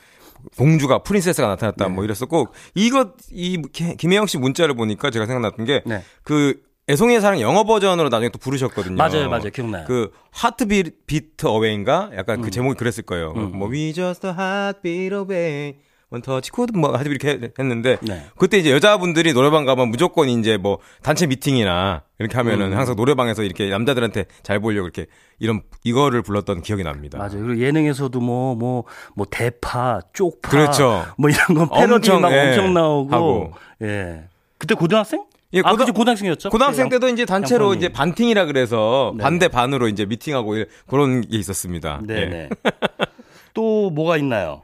공주가 0.56 0.98
프린세스가 1.02 1.46
나타났다. 1.46 1.88
뭐 1.88 2.02
이랬었고 2.04 2.48
이거 2.74 3.12
이 3.30 3.62
김- 3.72 3.96
김혜영 3.96 4.26
씨 4.26 4.38
문자를 4.38 4.74
보니까 4.74 5.10
제가 5.10 5.26
생각났던 5.26 5.64
게 5.64 5.82
네. 5.86 6.02
그 6.24 6.60
애송이의 6.88 7.20
사랑 7.20 7.40
영어 7.40 7.62
버전으로 7.62 8.08
나중에 8.08 8.28
또 8.30 8.38
부르셨거든요. 8.40 8.96
맞아요, 8.96 9.28
맞아요. 9.30 9.50
기억나요. 9.50 9.84
그 9.86 10.10
하트 10.32 10.66
비트 10.66 11.46
어웨이인가? 11.46 12.10
약간 12.16 12.40
음. 12.40 12.42
그 12.42 12.50
제목이 12.50 12.76
그랬을 12.76 13.04
거예요. 13.04 13.32
뭐 13.32 13.68
We 13.70 13.92
just 13.94 14.26
a 14.26 14.32
heartbeat 14.36 15.14
away. 15.14 15.76
Touch 16.20 16.50
could 16.54 16.76
뭐 16.78 16.92
하여튼 16.92 17.10
이렇게 17.12 17.28
했- 17.28 17.58
했는데 17.58 17.96
네. 18.02 18.26
그때 18.36 18.58
이제 18.58 18.70
여자분들이 18.72 19.32
노래방 19.32 19.64
가면 19.64 19.88
무조건 19.88 20.28
이제 20.28 20.56
뭐 20.58 20.78
단체 21.02 21.26
미팅이나 21.26 22.02
이렇게 22.18 22.36
하면은 22.36 22.72
음. 22.72 22.76
항상 22.76 22.96
노래방에서 22.96 23.42
이렇게 23.44 23.70
남자들한테 23.70 24.26
잘 24.42 24.60
보이려고 24.60 24.86
이렇게 24.88 25.06
이런 25.38 25.62
이거를 25.84 26.22
불렀던 26.22 26.62
기억이 26.62 26.82
납니다. 26.82 27.18
맞아요. 27.18 27.42
그리고 27.46 27.58
예능에서도 27.62 28.20
뭐뭐뭐 28.20 28.84
대파, 29.30 30.00
쪽파, 30.12 30.50
그렇죠. 30.50 31.06
뭐 31.16 31.30
이런 31.30 31.46
거 31.54 31.68
패러디 31.74 32.10
엄청, 32.10 32.20
막 32.20 32.32
예, 32.32 32.48
엄청 32.48 32.74
나오고. 32.74 33.14
하고. 33.14 33.52
예. 33.82 34.24
그때 34.58 34.74
고등학생? 34.74 35.24
예, 35.54 35.60
아, 35.64 35.72
고등- 35.74 35.92
고등학생이었죠. 35.92 36.48
고등학생 36.48 36.88
때도 36.88 37.08
이제 37.08 37.26
단체로 37.26 37.64
양반이. 37.66 37.78
이제 37.78 37.88
반팅이라 37.90 38.46
그래서 38.46 39.12
네. 39.18 39.22
반대 39.22 39.48
반으로 39.48 39.88
이제 39.88 40.06
미팅하고 40.06 40.56
이- 40.56 40.64
그런 40.86 41.20
게 41.20 41.36
있었습니다. 41.36 42.00
예. 42.08 42.14
네네. 42.14 42.48
또 43.54 43.90
뭐가 43.90 44.16
있나요? 44.16 44.62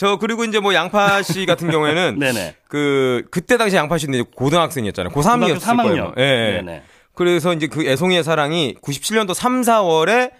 저 0.00 0.16
그리고 0.16 0.44
이제 0.44 0.60
뭐 0.60 0.72
양파 0.72 1.20
씨 1.20 1.44
같은 1.46 1.70
경우에는 1.70 2.18
네네. 2.18 2.54
그 2.68 3.22
그때 3.30 3.58
당시 3.58 3.76
양파 3.76 3.98
씨는 3.98 4.18
이제 4.18 4.30
고등학생이었잖아요. 4.34 5.12
고3이었을 5.12 5.14
고등학교 5.14 5.82
거예요. 5.82 6.12
3학년. 6.12 6.18
예, 6.18 6.22
예. 6.22 6.62
네네. 6.62 6.82
그래서 7.14 7.52
이제 7.52 7.66
그 7.66 7.84
애송이의 7.84 8.24
사랑이 8.24 8.76
97년도 8.82 9.34
3, 9.34 9.60
4월에 9.60 10.30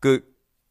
그 0.00 0.22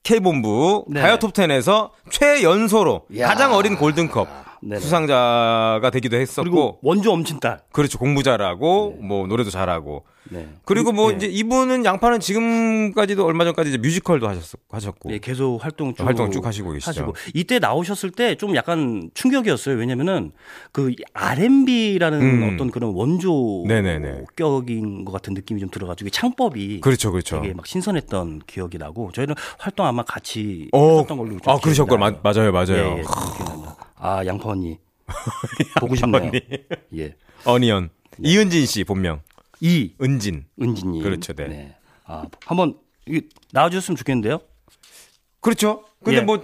K본부 0.01 0.85
네. 0.87 0.99
가요 0.99 1.17
톱10에서 1.17 1.91
최연소로 2.09 3.05
이야. 3.11 3.27
가장 3.27 3.53
어린 3.53 3.75
골든컵 3.75 4.27
네네. 4.61 4.79
수상자가 4.81 5.89
되기도 5.91 6.17
했었고 6.17 6.79
원조 6.81 7.11
엄친딸. 7.13 7.59
그렇죠 7.71 7.97
공부 7.99 8.23
잘하고 8.23 8.97
뭐 9.01 9.25
노래도 9.27 9.49
잘하고 9.49 10.05
네. 10.31 10.47
그리고 10.63 10.91
뭐 10.91 11.09
네. 11.09 11.15
이제 11.17 11.25
이분은 11.27 11.85
양파는 11.85 12.19
지금까지도 12.19 13.25
얼마 13.25 13.45
전까지 13.45 13.69
이제 13.69 13.77
뮤지컬도 13.79 14.27
하셨, 14.27 14.59
하셨고 14.69 15.11
예, 15.11 15.17
계속 15.17 15.57
활동 15.63 15.95
쭉 15.95 16.05
활동 16.05 16.29
쭉 16.29 16.45
하시고 16.45 16.71
계시죠. 16.73 17.13
이때 17.33 17.57
나오셨을 17.59 18.11
때 18.11 18.35
좀 18.35 18.55
약간 18.55 19.09
충격이었어요. 19.15 19.75
왜냐면은 19.77 20.31
그 20.71 20.93
R&B라는 21.13 22.21
음. 22.21 22.53
어떤 22.53 22.69
그런 22.71 22.93
원조 22.93 23.63
네네네. 23.67 24.25
격인 24.35 25.03
것 25.05 25.11
같은 25.11 25.33
느낌이 25.33 25.59
좀 25.59 25.69
들어가지고 25.69 26.09
창법이 26.11 26.81
그렇죠 26.81 27.11
그렇죠. 27.11 27.41
되게 27.41 27.53
막 27.53 27.65
신선했던 27.65 28.41
기억이 28.45 28.77
나고 28.77 29.11
저희는 29.11 29.35
활동 29.57 29.85
아마 29.87 30.03
같이 30.03 30.69
어, 30.73 30.97
했었던 30.97 31.17
걸로 31.17 31.37
좀아 31.39 31.57
나요. 32.11 32.19
맞아요 32.23 32.51
맞아요. 32.51 32.95
예, 32.97 32.99
예. 32.99 33.03
아 33.99 34.25
양파 34.25 34.49
언니 34.51 34.77
보고 35.79 35.95
싶네요. 35.95 36.31
예. 36.95 37.15
어니언 37.45 37.89
이은진 38.23 38.65
씨 38.65 38.83
본명 38.83 39.21
이 39.61 39.93
은진 40.01 40.45
은진님. 40.61 41.03
그렇죠, 41.03 41.33
네. 41.33 41.75
아 42.05 42.23
한번 42.45 42.75
이 43.07 43.21
나와주셨으면 43.51 43.97
좋겠는데요. 43.97 44.39
그렇죠. 45.41 45.83
근데 46.03 46.19
예. 46.19 46.21
뭐 46.21 46.41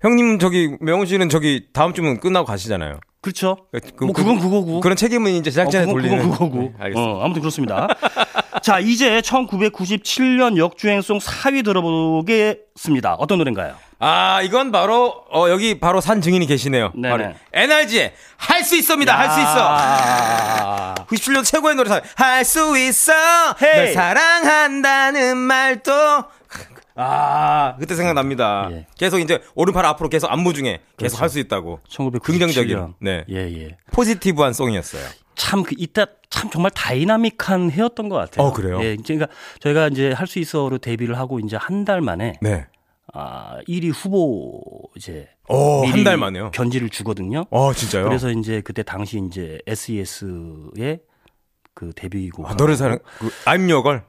형님 0.00 0.38
저기 0.38 0.76
명훈 0.80 1.06
씨는 1.06 1.28
저기 1.28 1.68
다음 1.72 1.92
주면 1.94 2.20
끝나고 2.20 2.46
가시잖아요. 2.46 2.98
그렇죠. 3.20 3.56
그- 3.96 4.04
뭐 4.04 4.12
그- 4.12 4.22
그건 4.22 4.40
그거고. 4.40 4.80
그런 4.80 4.96
책임은 4.96 5.30
이제 5.32 5.50
제작진에 5.50 5.84
어, 5.84 5.86
그건, 5.86 6.02
돌리는. 6.02 6.18
그건 6.22 6.32
그거고. 6.32 6.58
네, 6.62 6.74
알겠습니다. 6.78 7.12
어, 7.12 7.24
아무튼 7.24 7.40
그렇습니다. 7.40 7.86
자, 8.62 8.80
이제 8.80 9.20
1997년 9.20 10.56
역주행송 10.56 11.18
4위 11.18 11.64
들어보겠습니다. 11.64 13.14
어떤 13.14 13.38
노래인가요? 13.38 13.76
아 14.04 14.42
이건 14.42 14.72
바로 14.72 15.22
어 15.32 15.48
여기 15.48 15.78
바로 15.78 16.00
산 16.00 16.20
증인이 16.20 16.44
계시네요. 16.46 16.90
바로 17.00 17.32
NRG의 17.52 18.12
할 18.36 18.64
수 18.64 18.74
있어입니다. 18.76 19.16
할 19.16 19.30
수 19.30 19.38
있어. 19.40 19.54
아, 19.60 20.94
97년 21.08 21.44
최고의 21.44 21.76
노래 21.76 21.88
할수 22.16 22.76
있어. 22.78 23.12
헤이. 23.62 23.76
널 23.76 23.92
사랑한다는 23.94 25.36
말도 25.36 25.92
아 26.96 27.76
그때 27.78 27.94
생각납니다. 27.94 28.68
예. 28.72 28.86
계속 28.98 29.20
이제 29.20 29.40
오른팔 29.54 29.86
앞으로 29.86 30.08
계속 30.08 30.32
안무 30.32 30.52
중에 30.52 30.80
계속 30.96 31.20
할수 31.20 31.38
있다고 31.38 31.78
1997년. 31.88 32.22
긍정적인 32.22 32.94
네 33.00 33.24
예, 33.30 33.36
예. 33.36 33.76
positive한 33.92 34.52
song이었어요. 34.52 35.02
참, 35.34 35.62
그, 35.62 35.74
이따 35.78 36.06
참 36.28 36.50
정말 36.50 36.70
다이나믹한 36.72 37.70
해였던 37.70 38.08
것 38.10 38.16
같아요. 38.16 38.48
어, 38.48 38.52
그래요? 38.52 38.78
예, 38.82 38.96
그러니까 38.96 39.28
저희가 39.60 39.88
이제 39.88 40.12
할 40.12 40.26
수 40.26 40.38
있어로 40.40 40.78
데뷔를 40.78 41.18
하고 41.18 41.38
이제 41.40 41.56
한 41.56 41.84
달 41.84 42.00
만에 42.00 42.34
네. 42.42 42.66
아, 43.14 43.58
1위 43.68 43.92
후보 43.94 44.62
이제 44.96 45.28
오, 45.48 45.82
미리 45.82 45.92
한달 45.92 46.16
만에요? 46.16 46.50
견지를 46.52 46.88
주거든요. 46.88 47.44
어 47.50 47.72
진짜요? 47.74 48.04
그래서 48.04 48.30
이제 48.30 48.60
그때 48.62 48.82
당시 48.82 49.20
이제 49.28 49.58
SES의 49.66 51.00
그 51.74 51.92
데뷔곡 51.94 52.50
아, 52.50 52.54
너를 52.54 52.76
사랑 52.76 52.98
그 53.18 53.28
I'm 53.44 53.70
your 53.70 53.82
girl. 53.82 54.02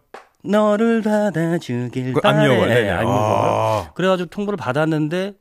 너를 0.45 1.01
받아주길 1.01 2.13
그 2.13 2.21
바래. 2.21 2.37
I'm 2.39 2.45
your 2.45 2.57
girl. 2.65 2.69
예, 2.77 2.83
네. 2.83 2.89
I'm 2.91 2.99
girl. 3.01 3.09
아. 3.09 3.91
그래 3.95 4.07
가지고 4.07 4.29
통보를 4.29 4.57
받았는데 4.57 5.33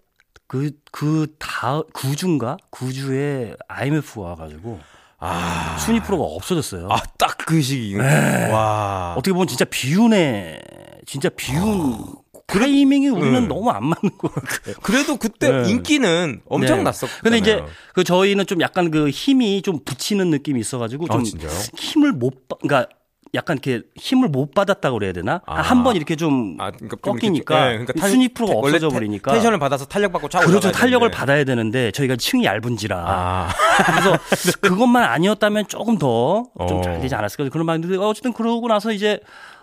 그 0.48 0.70
그다 0.90 1.82
9주인가 1.94 2.58
9주에 2.70 3.56
IMF가 3.68 4.20
와 4.20 4.34
가지고 4.34 4.80
아. 5.18 5.76
순위 5.78 6.00
프로가 6.00 6.24
없어졌어요. 6.24 6.88
아, 6.90 7.00
딱 7.18 7.32
그 7.44 7.60
시기. 7.60 7.96
와. 7.96 9.14
어떻게 9.16 9.32
보면 9.32 9.46
진짜 9.48 9.64
비운의 9.64 10.60
진짜 11.06 11.28
비운 11.30 12.14
타이밍이 12.58 13.08
우리는 13.08 13.34
음. 13.44 13.48
너무 13.48 13.70
안 13.70 13.84
맞는 13.84 14.18
것 14.18 14.32
같아요. 14.34 14.74
그래도 14.82 15.16
그때 15.16 15.50
네. 15.62 15.70
인기는 15.70 16.40
엄청 16.48 16.78
네. 16.78 16.82
났었. 16.84 17.08
근데 17.22 17.38
이제 17.38 17.62
그 17.94 18.04
저희는 18.04 18.46
좀 18.46 18.60
약간 18.60 18.90
그 18.90 19.10
힘이 19.10 19.62
좀 19.62 19.80
붙이는 19.84 20.30
느낌이 20.30 20.60
있어가지고 20.60 21.06
아, 21.08 21.12
좀 21.14 21.24
진짜요? 21.24 21.50
힘을 21.76 22.12
못, 22.12 22.48
받- 22.48 22.58
그러니까 22.60 22.88
약간 23.34 23.56
이렇게 23.62 23.86
힘을 23.96 24.28
못 24.28 24.52
받았다고 24.52 24.98
그래야 24.98 25.12
되나? 25.14 25.40
아. 25.46 25.62
한번 25.62 25.96
이렇게 25.96 26.16
좀 26.16 26.56
아, 26.60 26.70
그러니까 26.70 26.96
좀 27.02 27.14
꺾이니까 27.14 27.64
네, 27.64 27.78
그러니까 27.78 28.06
순위 28.06 28.28
프로가 28.28 28.52
없어져 28.58 28.88
텐- 28.90 28.98
버리니까 28.98 29.32
텐션을 29.32 29.58
받아서 29.58 29.86
탄력 29.86 30.12
받고 30.12 30.28
쫙 30.28 30.40
그렇죠 30.40 30.68
올라가야 30.68 30.72
탄력을 30.72 31.08
되는데. 31.08 31.16
받아야 31.18 31.44
되는데 31.44 31.90
저희가 31.92 32.16
층이 32.16 32.44
얇은지라 32.44 32.96
아. 32.98 33.48
그래서 33.86 34.18
그것만 34.60 35.02
아니었다면 35.04 35.66
조금 35.68 35.96
더좀 35.98 36.56
어. 36.58 36.82
잘 36.82 37.00
되지 37.00 37.14
않았을까 37.14 37.48
그런 37.48 37.64
마음인데 37.64 37.96
어쨌든 37.96 38.34
그러고 38.34 38.68
나서 38.68 38.92
이제 38.92 39.18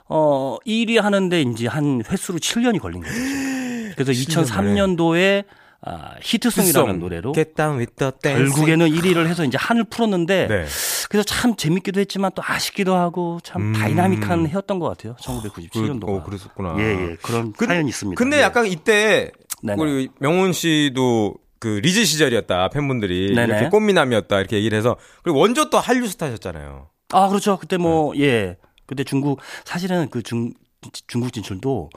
어 0.09 0.57
1위 0.65 0.99
하는데 0.99 1.41
이제 1.41 1.67
한 1.67 2.01
횟수로 2.09 2.39
7년이 2.39 2.79
걸린 2.81 3.01
거죠. 3.01 3.13
그래서 3.95 4.11
2003년도에 4.11 5.45
아, 5.81 6.15
히트송이라는 6.21 6.99
노래로 6.99 7.31
Get 7.31 7.53
down 7.55 7.77
with 7.79 7.95
the 7.95 8.11
dance. 8.21 8.51
결국에는 8.53 8.89
1위를 8.89 9.27
해서 9.27 9.45
이제 9.45 9.57
한을 9.57 9.85
풀었는데 9.85 10.47
네. 10.47 10.65
그래서 11.09 11.23
참 11.23 11.55
재밌기도 11.55 12.01
했지만 12.01 12.31
또 12.35 12.41
아쉽기도 12.45 12.95
하고 12.95 13.39
참 13.43 13.61
음. 13.61 13.73
다이나믹한 13.73 14.47
해였던 14.47 14.79
것 14.79 14.89
같아요. 14.89 15.15
그, 15.15 15.49
1997년도가. 15.49 16.09
어, 16.09 16.23
그랬었구나. 16.23 16.75
예, 16.79 16.83
예. 17.11 17.15
그런 17.21 17.53
근- 17.53 17.67
사연이 17.67 17.87
있습니다. 17.89 18.17
근데 18.17 18.37
예. 18.37 18.41
약간 18.41 18.65
이때 18.67 19.31
네네. 19.63 19.81
우리 19.81 20.09
명훈 20.19 20.51
씨도 20.53 21.35
그 21.59 21.79
리즈 21.81 22.03
시절이었다 22.03 22.69
팬분들이 22.69 23.33
네네. 23.35 23.45
이렇게 23.53 23.69
꽃미남이었다 23.69 24.37
이렇게 24.39 24.57
얘기를 24.57 24.77
해서 24.77 24.97
그리고 25.23 25.39
원조 25.39 25.69
또 25.69 25.77
한류 25.79 26.07
스타셨잖아요. 26.07 26.87
아, 27.11 27.27
그렇죠. 27.29 27.57
그때 27.57 27.77
뭐, 27.77 28.13
네. 28.13 28.55
예. 28.89 28.95
그때 28.95 29.03
중국, 29.03 29.39
사실은 29.63 30.09
그 30.09 30.23
중, 30.23 30.53
중국 31.07 31.31
진출도 31.31 31.89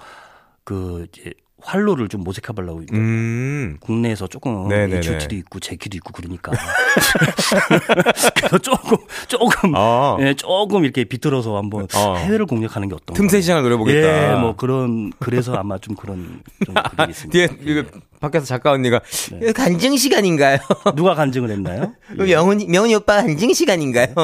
그, 0.65 1.07
이제 1.09 1.33
활로를 1.65 2.09
좀 2.09 2.25
모색해보려고 2.25 2.83
음. 2.93 3.77
국내에서 3.81 4.27
조금. 4.27 4.71
HOT도 4.71 5.37
있고 5.37 5.61
제키도 5.61 5.97
있고 5.97 6.13
그러니까 6.13 6.51
그래서 8.35 8.59
조금 8.59 8.99
조금 9.29 9.73
아. 9.77 10.17
예, 10.21 10.35
조금 10.35 10.85
이렇게 10.85 11.05
비틀어서 11.05 11.57
한번 11.57 11.87
어. 11.95 12.17
해외를 12.17 12.47
공략하는 12.47 12.89
게 12.89 12.95
어떤가 12.95 13.15
틈새 13.15 13.41
시장을 13.41 13.63
노려보겠다. 13.63 14.33
예, 14.33 14.41
뭐 14.41 14.57
그런 14.57 15.13
그래서 15.21 15.55
아마 15.55 15.79
좀 15.79 15.95
그런 15.95 16.43
좀 16.67 16.75
그게 16.91 17.11
있습니다. 17.11 17.31
뒤에 17.31 17.49
이거 17.63 17.85
밖에서 18.23 18.47
작가 18.47 18.71
언니가 18.71 19.01
네. 19.33 19.53
간증 19.53 19.97
시간인가요? 19.97 20.59
누가 20.97 21.15
간증을 21.15 21.51
했나요? 21.51 21.93
그럼 22.09 22.29
명훈이 22.29 22.67
명훈이 22.69 22.95
오빠 22.95 23.17
간증 23.17 23.53
시간인가요? 23.53 24.15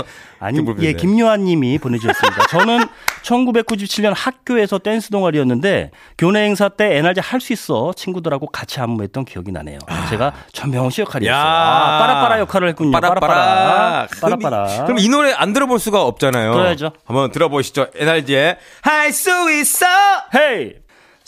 아니, 0.40 0.64
불편해. 0.64 0.88
예, 0.88 0.93
김요한 0.95 1.45
님이 1.45 1.78
보내주셨습니다. 1.78 2.47
저는 2.49 2.87
1997년 3.25 4.12
학교에서 4.14 4.78
댄스 4.78 5.11
동아리였는데 5.11 5.90
교내 6.17 6.45
행사 6.45 6.69
때 6.69 6.97
NRG 6.99 7.21
할수 7.21 7.52
있어 7.52 7.93
친구들하고 7.97 8.47
같이 8.47 8.81
안무했던 8.81 9.25
기억이 9.25 9.50
나네요. 9.52 9.78
제가 10.09 10.33
전명훈 10.52 10.90
씨 10.90 11.00
역할이었어요. 11.02 11.37
야. 11.37 11.45
아, 11.45 11.99
빠라빠라 11.99 12.38
역할을 12.40 12.69
했군요. 12.69 12.93
빠라빠라. 12.93 14.07
그럼, 14.11 14.40
이- 14.40 14.43
빠라빠라. 14.43 14.85
그럼 14.85 14.99
이 15.00 15.09
노래 15.09 15.33
안 15.33 15.52
들어볼 15.52 15.78
수가 15.81 16.02
없잖아요. 16.05 16.52
들어야죠. 16.52 16.93
한번 17.05 17.33
들어보시죠. 17.33 17.88
NRG의 17.97 18.57
할 18.83 19.09
수 19.12 19.31
있어. 19.50 19.87
헤이! 20.35 20.75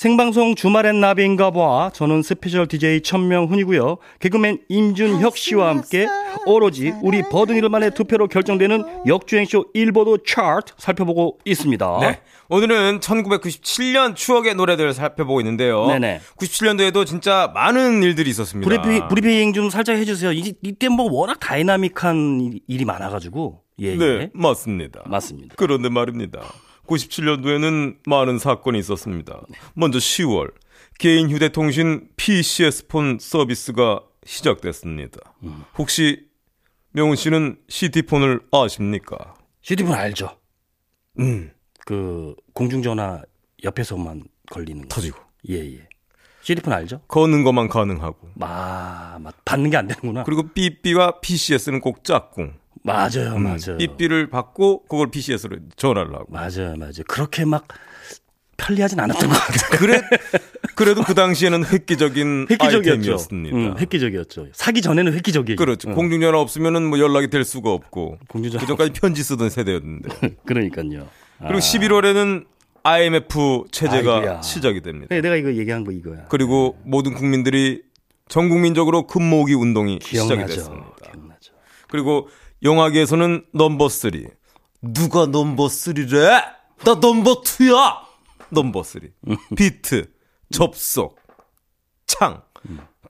생방송 0.01 0.55
주말엔 0.55 0.99
나비인가 0.99 1.51
봐. 1.51 1.91
저는 1.93 2.23
special 2.23 2.67
DJ 2.67 3.03
천명훈이고요. 3.03 3.99
개그맨 4.21 4.61
임준혁 4.71 5.37
씨와 5.37 5.69
함께 5.69 6.07
오로지 6.47 6.95
우리 7.03 7.21
버둥이들만의 7.21 7.91
투표로 7.91 8.29
결정되는 8.29 8.83
역주행쇼 9.07 9.67
일보드 9.75 10.23
차트 10.27 10.73
살펴보고 10.79 11.39
있습니다. 11.45 11.99
네. 12.01 12.21
오늘은 12.49 13.01
1997년 13.01 14.17
추억의 14.17 14.55
노래들을 14.55 14.95
살펴보고 14.95 15.43
있는데요. 15.43 15.87
네네. 15.89 16.23
97년도에도 16.39 17.05
진짜 17.05 17.51
많은 17.53 18.03
일들이 18.03 18.31
있었습니다. 18.31 18.67
브리핑, 18.67 19.07
브리핑 19.09 19.53
좀 19.53 19.69
살짝 19.69 19.99
해주세요. 19.99 20.33
이, 20.33 20.55
이때 20.63 20.89
뭐 20.89 21.13
워낙 21.13 21.39
다이나믹한 21.41 22.41
일- 22.41 22.61
일이 22.69 22.87
많아가지고. 22.87 23.61
예, 23.81 23.97
네, 23.97 24.05
예. 24.07 24.31
맞습니다. 24.33 25.03
맞습니다. 25.05 25.57
그런데 25.59 25.91
말입니다. 25.91 26.41
97년도에는 26.91 27.99
많은 28.07 28.39
사건이 28.39 28.79
있었습니다. 28.81 29.41
먼저 29.75 29.99
10월 29.99 30.53
개인 30.99 31.31
휴대통신 31.31 32.09
PCS 32.17 32.89
폰 32.89 33.19
서비스가 33.21 34.01
시작됐습니다. 34.27 35.19
혹시 35.79 36.27
명훈 36.93 37.17
씨는 37.17 37.59
CT폰을 37.69 38.41
아십니까? 38.51 39.35
CD폰 39.63 39.95
알죠? 39.95 40.37
음, 41.19 41.53
그, 41.87 42.35
공중전화 42.55 43.23
옆에서만 43.63 44.25
걸리는 44.51 44.83
거. 44.83 44.89
터지고 44.89 45.19
예, 45.49 45.55
예. 45.77 45.89
CD폰 46.43 46.73
알죠? 46.73 47.01
거는 47.09 47.45
것만 47.45 47.69
가능하고 47.69 48.29
아, 48.41 49.19
맞, 49.21 49.35
받는 49.45 49.71
게 49.71 49.77
안 49.77 49.87
되는구나. 49.87 50.25
그리고 50.25 50.49
삐삐와 50.49 51.21
PCS는 51.21 51.81
꼭 51.81 52.03
짝꿍. 52.05 52.55
맞아요, 52.83 53.35
음, 53.37 53.43
맞아요. 53.43 53.77
삐삐를 53.79 54.29
받고 54.31 54.85
그걸 54.85 55.11
PCS로 55.11 55.59
전화를 55.77 56.15
하고. 56.15 56.27
맞아요, 56.31 56.75
맞아요. 56.77 57.03
그렇게 57.09 57.45
막 57.45 57.67
편리하진 58.57 59.01
않았던 59.01 59.29
것 59.29 59.35
같아요. 59.35 59.79
그래 59.79 60.01
그래도 60.75 61.03
그 61.03 61.15
당시에는 61.15 61.65
획기적인 61.65 62.47
획기적이었죠. 62.51 62.91
아이템이었습니다. 62.91 63.57
음, 63.57 63.75
획기적이었죠. 63.79 64.49
사기 64.53 64.83
전에는 64.83 65.13
획기적이에요. 65.15 65.57
그렇죠. 65.57 65.89
응. 65.91 65.95
공중전화 65.95 66.39
없으면은 66.39 66.89
뭐 66.89 66.99
연락이 66.99 67.29
될 67.29 67.45
수가 67.45 67.71
없고 67.73 68.19
공중전화 68.29 68.63
그 68.63 68.69
전까지 68.69 68.93
편지 68.93 69.23
쓰던 69.23 69.51
세대였는데. 69.51 70.09
그러니까요. 70.45 71.09
그리고 71.39 71.59
11월에는 71.59 72.45
IMF 72.83 73.65
체제가 73.71 74.17
아이고야. 74.17 74.43
시작이 74.43 74.81
됩니다. 74.83 75.07
네, 75.15 75.21
내가 75.21 75.37
이거 75.37 75.53
얘기한 75.55 75.85
거 75.85 75.93
이거야. 75.93 76.27
그리고 76.29 76.79
모든 76.85 77.15
국민들이 77.15 77.83
전 78.29 78.49
국민적으로 78.49 79.07
금 79.07 79.23
모으기 79.23 79.55
운동이 79.55 79.99
시작이 80.03 80.29
기억나죠. 80.29 80.55
됐습니다. 80.55 80.87
기억나죠. 81.03 81.53
그리고 81.89 82.29
영화계에서는 82.63 83.47
넘버 83.53 83.89
3. 83.89 84.11
누가 84.83 85.27
넘버 85.27 85.67
3래? 85.67 86.45
나 86.85 86.95
넘버 86.95 87.43
2야. 87.43 87.99
넘버 88.51 88.83
3. 88.83 89.01
비트, 89.57 90.11
접속, 90.51 91.19
창 92.07 92.43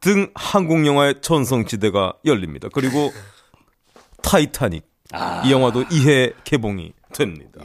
등 0.01 0.31
한국 0.35 0.87
영화의 0.87 1.21
전성지대가 1.21 2.15
열립니다. 2.25 2.69
그리고 2.73 3.13
타이타닉 4.23 4.85
이 5.45 5.53
영화도 5.53 5.85
2회 5.85 6.35
개봉이 6.45 6.93
됩니다. 7.13 7.63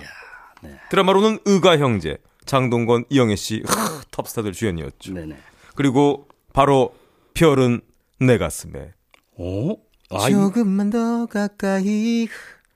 드라마로는 0.90 1.40
의가 1.46 1.78
형제, 1.78 2.18
장동건, 2.46 3.06
이영애 3.10 3.36
씨 3.36 3.64
하, 3.68 4.02
톱스타들 4.12 4.52
주연이었죠. 4.52 5.14
네네. 5.14 5.38
그리고 5.76 6.28
바로 6.54 6.94
별은 7.34 7.82
내 8.20 8.38
가슴에 8.38 8.94
어? 9.38 9.76
아, 10.12 10.30
이, 10.30 10.32
조금만 10.32 10.90
더 10.90 11.26
가까이. 11.26 12.28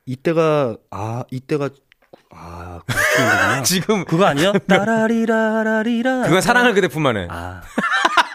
이때가 0.05 0.77
아 0.91 1.23
이때가 1.31 1.69
아. 2.31 2.79
지금 3.63 4.05
그거 4.05 4.25
아니야? 4.25 4.53
따라리라라리라. 4.53 6.23
그건 6.23 6.41
사랑을 6.41 6.73
그대뿐만해. 6.73 7.27
아 7.29 7.61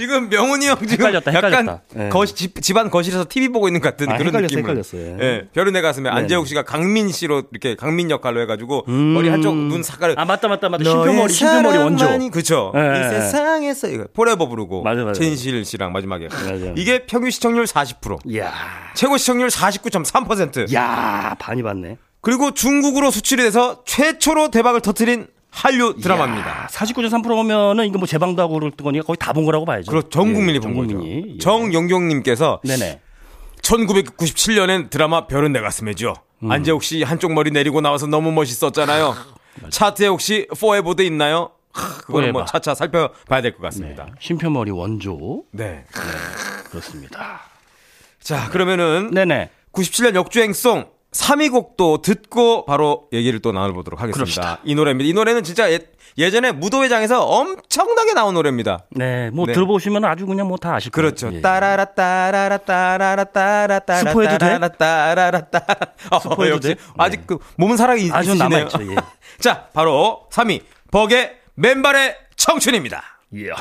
지금 0.00 0.28
명훈이 0.28 0.66
형 0.66 0.76
지금 0.86 1.06
헷갈렸다, 1.06 1.34
약간 1.34 1.52
헷갈렸다. 1.52 1.82
예. 1.98 2.08
거시, 2.08 2.34
집, 2.34 2.60
집안 2.62 2.90
거실에서 2.90 3.26
TV 3.28 3.48
보고 3.48 3.68
있는 3.68 3.80
것 3.80 3.90
같은 3.90 4.08
아, 4.10 4.16
그런 4.16 4.28
헷갈렸어, 4.28 4.46
느낌을. 4.56 4.62
헷갈렸어요. 4.62 5.18
예. 5.20 5.48
별은 5.52 5.72
내 5.74 5.80
가슴에 5.82 6.08
안재욱 6.08 6.46
씨가 6.46 6.62
강민 6.64 7.10
씨로 7.10 7.42
이렇게 7.52 7.76
강민 7.76 8.10
역할로 8.10 8.40
해가지고 8.40 8.84
머리 8.88 9.28
한쪽 9.28 9.54
눈 9.54 9.82
색깔을 9.82 10.18
아 10.18 10.24
맞다 10.24 10.48
맞다 10.48 10.68
맞다. 10.68 10.84
쉼표머리 10.84 11.32
쉼표머리 11.32 11.78
원조. 11.78 12.30
그쵸. 12.30 12.72
예, 12.74 12.80
이 12.80 13.04
예. 13.04 13.08
세상에서 13.20 13.88
이거 13.88 14.06
Forever 14.14 14.48
부르고 14.48 14.82
맞아, 14.82 15.04
맞아. 15.04 15.20
최진실 15.20 15.64
씨랑 15.64 15.92
마지막에 15.92 16.28
맞아. 16.28 16.72
이게 16.76 17.04
평균 17.06 17.30
시청률 17.30 17.64
40% 17.64 18.18
이야. 18.26 18.52
최고 18.94 19.16
시청률 19.16 19.48
49.3%야 19.48 21.36
반이 21.38 21.62
받네. 21.62 21.98
그리고 22.20 22.50
중국으로 22.52 23.10
수출이 23.10 23.42
돼서 23.42 23.82
최초로 23.86 24.50
대박을 24.50 24.80
터트린 24.80 25.26
한류 25.50 25.96
드라마입니다. 26.00 26.68
49.3%면은 26.70 27.86
이거 27.86 27.98
뭐 27.98 28.06
재방도 28.06 28.40
하고 28.42 28.54
그럴 28.54 28.70
거니까 28.70 29.04
거의 29.04 29.16
다 29.18 29.32
본 29.32 29.44
거라고 29.44 29.64
봐야죠. 29.64 29.90
그리고 29.90 30.08
전 30.08 30.32
국민이 30.32 30.56
예, 30.56 30.60
본전 30.60 30.86
거죠. 30.86 30.98
국민이. 30.98 31.34
예. 31.34 31.38
정영경님께서 31.38 32.60
네네. 32.64 33.00
1997년엔 33.62 34.90
드라마 34.90 35.26
별은 35.26 35.52
내 35.52 35.60
가슴에죠. 35.60 36.14
음. 36.42 36.50
안재욱 36.50 36.82
씨 36.82 37.02
한쪽 37.02 37.32
머리 37.32 37.50
내리고 37.50 37.80
나와서 37.80 38.06
너무 38.06 38.32
멋있었잖아요. 38.32 39.14
차트에 39.70 40.06
혹시 40.08 40.46
포에버도 40.58 41.02
있나요? 41.02 41.50
하, 41.72 41.98
그거는 41.98 42.32
뭐. 42.32 42.44
차차 42.44 42.74
살펴봐야 42.74 43.42
될것 43.42 43.60
네. 43.60 43.66
같습니다. 43.66 44.06
심표머리 44.18 44.70
원조 44.70 45.44
네. 45.52 45.84
그렇습니다. 46.70 47.42
자, 48.20 48.48
그러면은 48.50 49.10
네네. 49.12 49.50
97년 49.72 50.14
역주행송 50.14 50.86
3위 51.12 51.50
곡도 51.50 52.02
듣고 52.02 52.64
바로 52.66 53.08
얘기를 53.12 53.40
또 53.40 53.52
나눠보도록 53.52 54.00
하겠습니다. 54.00 54.14
그럽시다. 54.24 54.58
이 54.64 54.74
노래입니다. 54.74 55.08
이 55.08 55.12
노래는 55.12 55.42
진짜 55.42 55.70
예, 55.72 55.80
예전에 56.18 56.52
무도회장에서 56.52 57.24
엄청나게 57.24 58.14
나온 58.14 58.34
노래입니다. 58.34 58.84
네, 58.90 59.30
뭐 59.30 59.46
네. 59.46 59.52
들어보시면 59.52 60.04
아주 60.04 60.26
그냥 60.26 60.46
뭐 60.48 60.56
다 60.56 60.74
아실 60.74 60.90
거예요. 60.92 61.08
그렇죠. 61.08 61.30
예. 61.34 61.40
따라라 61.40 61.84
따라라 61.86 62.58
따라라 62.58 63.24
따라 63.24 63.78
따라 63.80 63.98
스포해도 64.10 64.32
돼? 64.32 64.38
따라라 64.38 64.68
따라라 64.68 65.40
따라. 65.40 65.76
어, 66.10 66.18
스포해도 66.20 66.56
역시 66.56 66.74
돼? 66.74 66.80
아직 66.98 67.16
네. 67.20 67.24
그 67.26 67.38
몸은 67.56 67.76
살아 67.76 67.94
있- 67.96 68.12
아, 68.12 68.22
좀 68.22 68.34
있으시네요. 68.34 68.48
남아있죠, 68.48 68.92
예. 68.92 68.96
자, 69.40 69.68
바로 69.72 70.26
3위 70.30 70.62
벅의 70.90 71.32
맨발의 71.54 72.16
청춘입니다. 72.36 73.02
이야. 73.34 73.54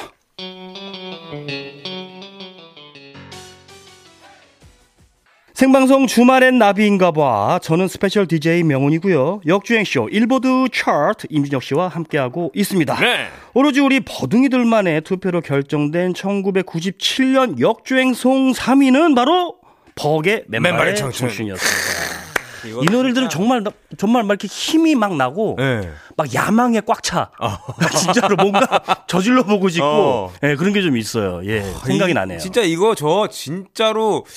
생방송 5.64 6.08
주말엔 6.08 6.58
나비인가 6.58 7.12
봐. 7.12 7.60
저는 7.62 7.90
special 7.90 8.26
DJ 8.28 8.64
명훈이고요. 8.64 9.42
역주행쇼 9.46 10.08
일보드 10.10 10.68
차트 10.72 11.28
임준혁 11.30 11.64
씨와 11.64 11.90
함께하고 11.90 12.50
있습니다. 12.56 12.96
네. 13.02 13.28
오로지 13.54 13.82
우리 13.82 14.00
버둥이들만의 14.00 15.02
투표로 15.02 15.42
결정된 15.42 16.14
1997년 16.14 17.60
역주행송 17.60 18.54
3위는 18.54 19.16
바로 19.18 19.56
벅의 19.96 20.46
맨발의, 20.48 20.62
맨발의 20.62 20.96
청춘. 20.96 21.28
청춘이었습니다. 21.28 22.20
이 22.82 22.86
노래를 22.92 23.14
들으면 23.14 23.30
정말 23.30 23.64
나- 23.64 23.72
정말 23.98 24.24
막 24.24 24.32
이렇게 24.34 24.48
힘이 24.50 24.94
막 24.94 25.16
나고 25.16 25.56
네. 25.58 25.90
막 26.18 26.34
야망에 26.34 26.82
꽉 26.86 27.02
차. 27.04 27.32
진짜로 27.98 28.36
뭔가 28.36 28.82
저질러 29.08 29.44
보고 29.44 29.68
싶고 29.70 29.86
어. 29.86 30.34
예, 30.44 30.56
그런 30.56 30.74
게 30.74 30.82
좀 30.82 30.96
있어요. 30.98 31.42
예, 31.46 31.62
생각이 31.86 32.12
이- 32.12 32.14
나네요. 32.14 32.38
진짜 32.40 32.62
이거 32.62 32.96
저 32.96 33.28
진짜로 33.32 34.24
그 34.24 34.30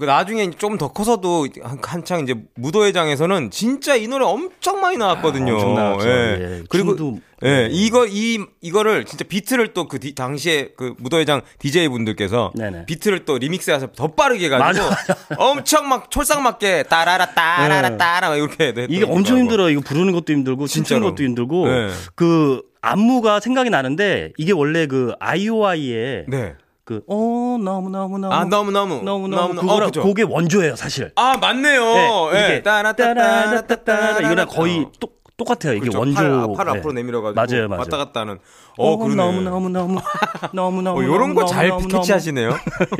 나중에 0.00 0.50
좀 0.52 0.78
더 0.78 0.88
커서도 0.88 1.46
한- 1.62 1.78
한창 1.82 2.20
이제 2.20 2.34
무도회장에서는 2.56 3.50
진짜 3.50 3.94
이 3.94 4.08
노래 4.08 4.24
엄청 4.24 4.80
많이 4.80 4.96
나왔거든요. 4.96 5.52
아, 5.52 5.54
엄청 5.54 5.74
나왔죠. 5.74 6.08
예. 6.08 6.12
예. 6.40 6.62
그리고 6.68 6.96
춤도- 6.96 7.20
예, 7.44 7.68
이거 7.70 8.06
이 8.06 8.38
이거를 8.62 9.04
진짜 9.04 9.24
비트를 9.24 9.72
또 9.74 9.86
그 9.86 9.98
당시에 10.14 10.70
그 10.76 10.94
무도회장 10.98 11.42
DJ 11.58 11.88
분들께서 11.88 12.52
네네. 12.56 12.86
비트를 12.86 13.24
또 13.24 13.36
리믹스해서 13.38 13.88
더 13.92 14.08
빠르게 14.08 14.46
해가지고 14.46 14.86
엄청 15.38 15.88
막 15.88 16.10
촐싹 16.10 16.40
맞게 16.42 16.84
따라라 16.84 17.26
따라라 17.34 17.90
네. 17.90 17.96
따라 17.96 18.30
막 18.30 18.36
이렇게 18.36 18.72
이게 18.88 19.04
엄청. 19.04 19.38
힘들어. 19.38 19.68
이거 19.70 19.80
부르는 19.82 20.12
것도 20.12 20.32
힘들고 20.32 20.66
진짜로. 20.66 21.10
것도 21.10 21.22
힘들고 21.22 21.68
네. 21.68 21.88
그 22.14 22.62
안무가 22.80 23.40
생각이 23.40 23.70
나는데 23.70 24.32
이게 24.38 24.52
원래 24.52 24.86
그 24.86 25.12
아이오아이의 25.20 26.24
네. 26.28 26.54
그 26.84 27.00
어 27.06 27.56
너무 27.62 27.88
너무 27.88 28.18
너무 28.18 28.34
아 28.34 28.44
너무 28.44 28.70
너무 28.70 29.02
너무 29.02 29.28
너무 29.28 29.54
너무 29.54 29.58
어, 29.58 29.62
그거랑. 29.62 29.90
그게 29.90 30.22
원조예요 30.22 30.76
사실. 30.76 31.12
아 31.16 31.36
맞네요. 31.38 31.82
네, 31.82 32.10
예. 32.34 32.44
이게 32.44 32.62
따라따따따따 32.62 34.20
이거랑 34.20 34.46
거의 34.48 34.86
똑 35.00 35.23
똑같아요. 35.36 35.72
이게 35.74 35.80
그렇죠. 35.80 35.98
원조. 35.98 36.14
팔, 36.54 36.64
팔 36.64 36.66
네. 36.74 36.78
앞으로 36.78 36.92
내밀어가지고 36.92 37.34
맞아요, 37.56 37.68
맞아요. 37.68 37.80
왔다 37.80 37.96
갔다 37.96 38.20
하는. 38.20 38.38
어, 38.76 38.92
어, 38.92 38.96
그러네. 38.98 39.16
너무 39.16 39.40
너무 39.42 39.68
너무 39.68 40.00
너무 40.52 40.82
너무 40.82 41.00
어, 41.00 41.04
요런 41.04 41.34
거 41.34 41.44
잘 41.46 41.70
캐치하시네요. 41.88 42.50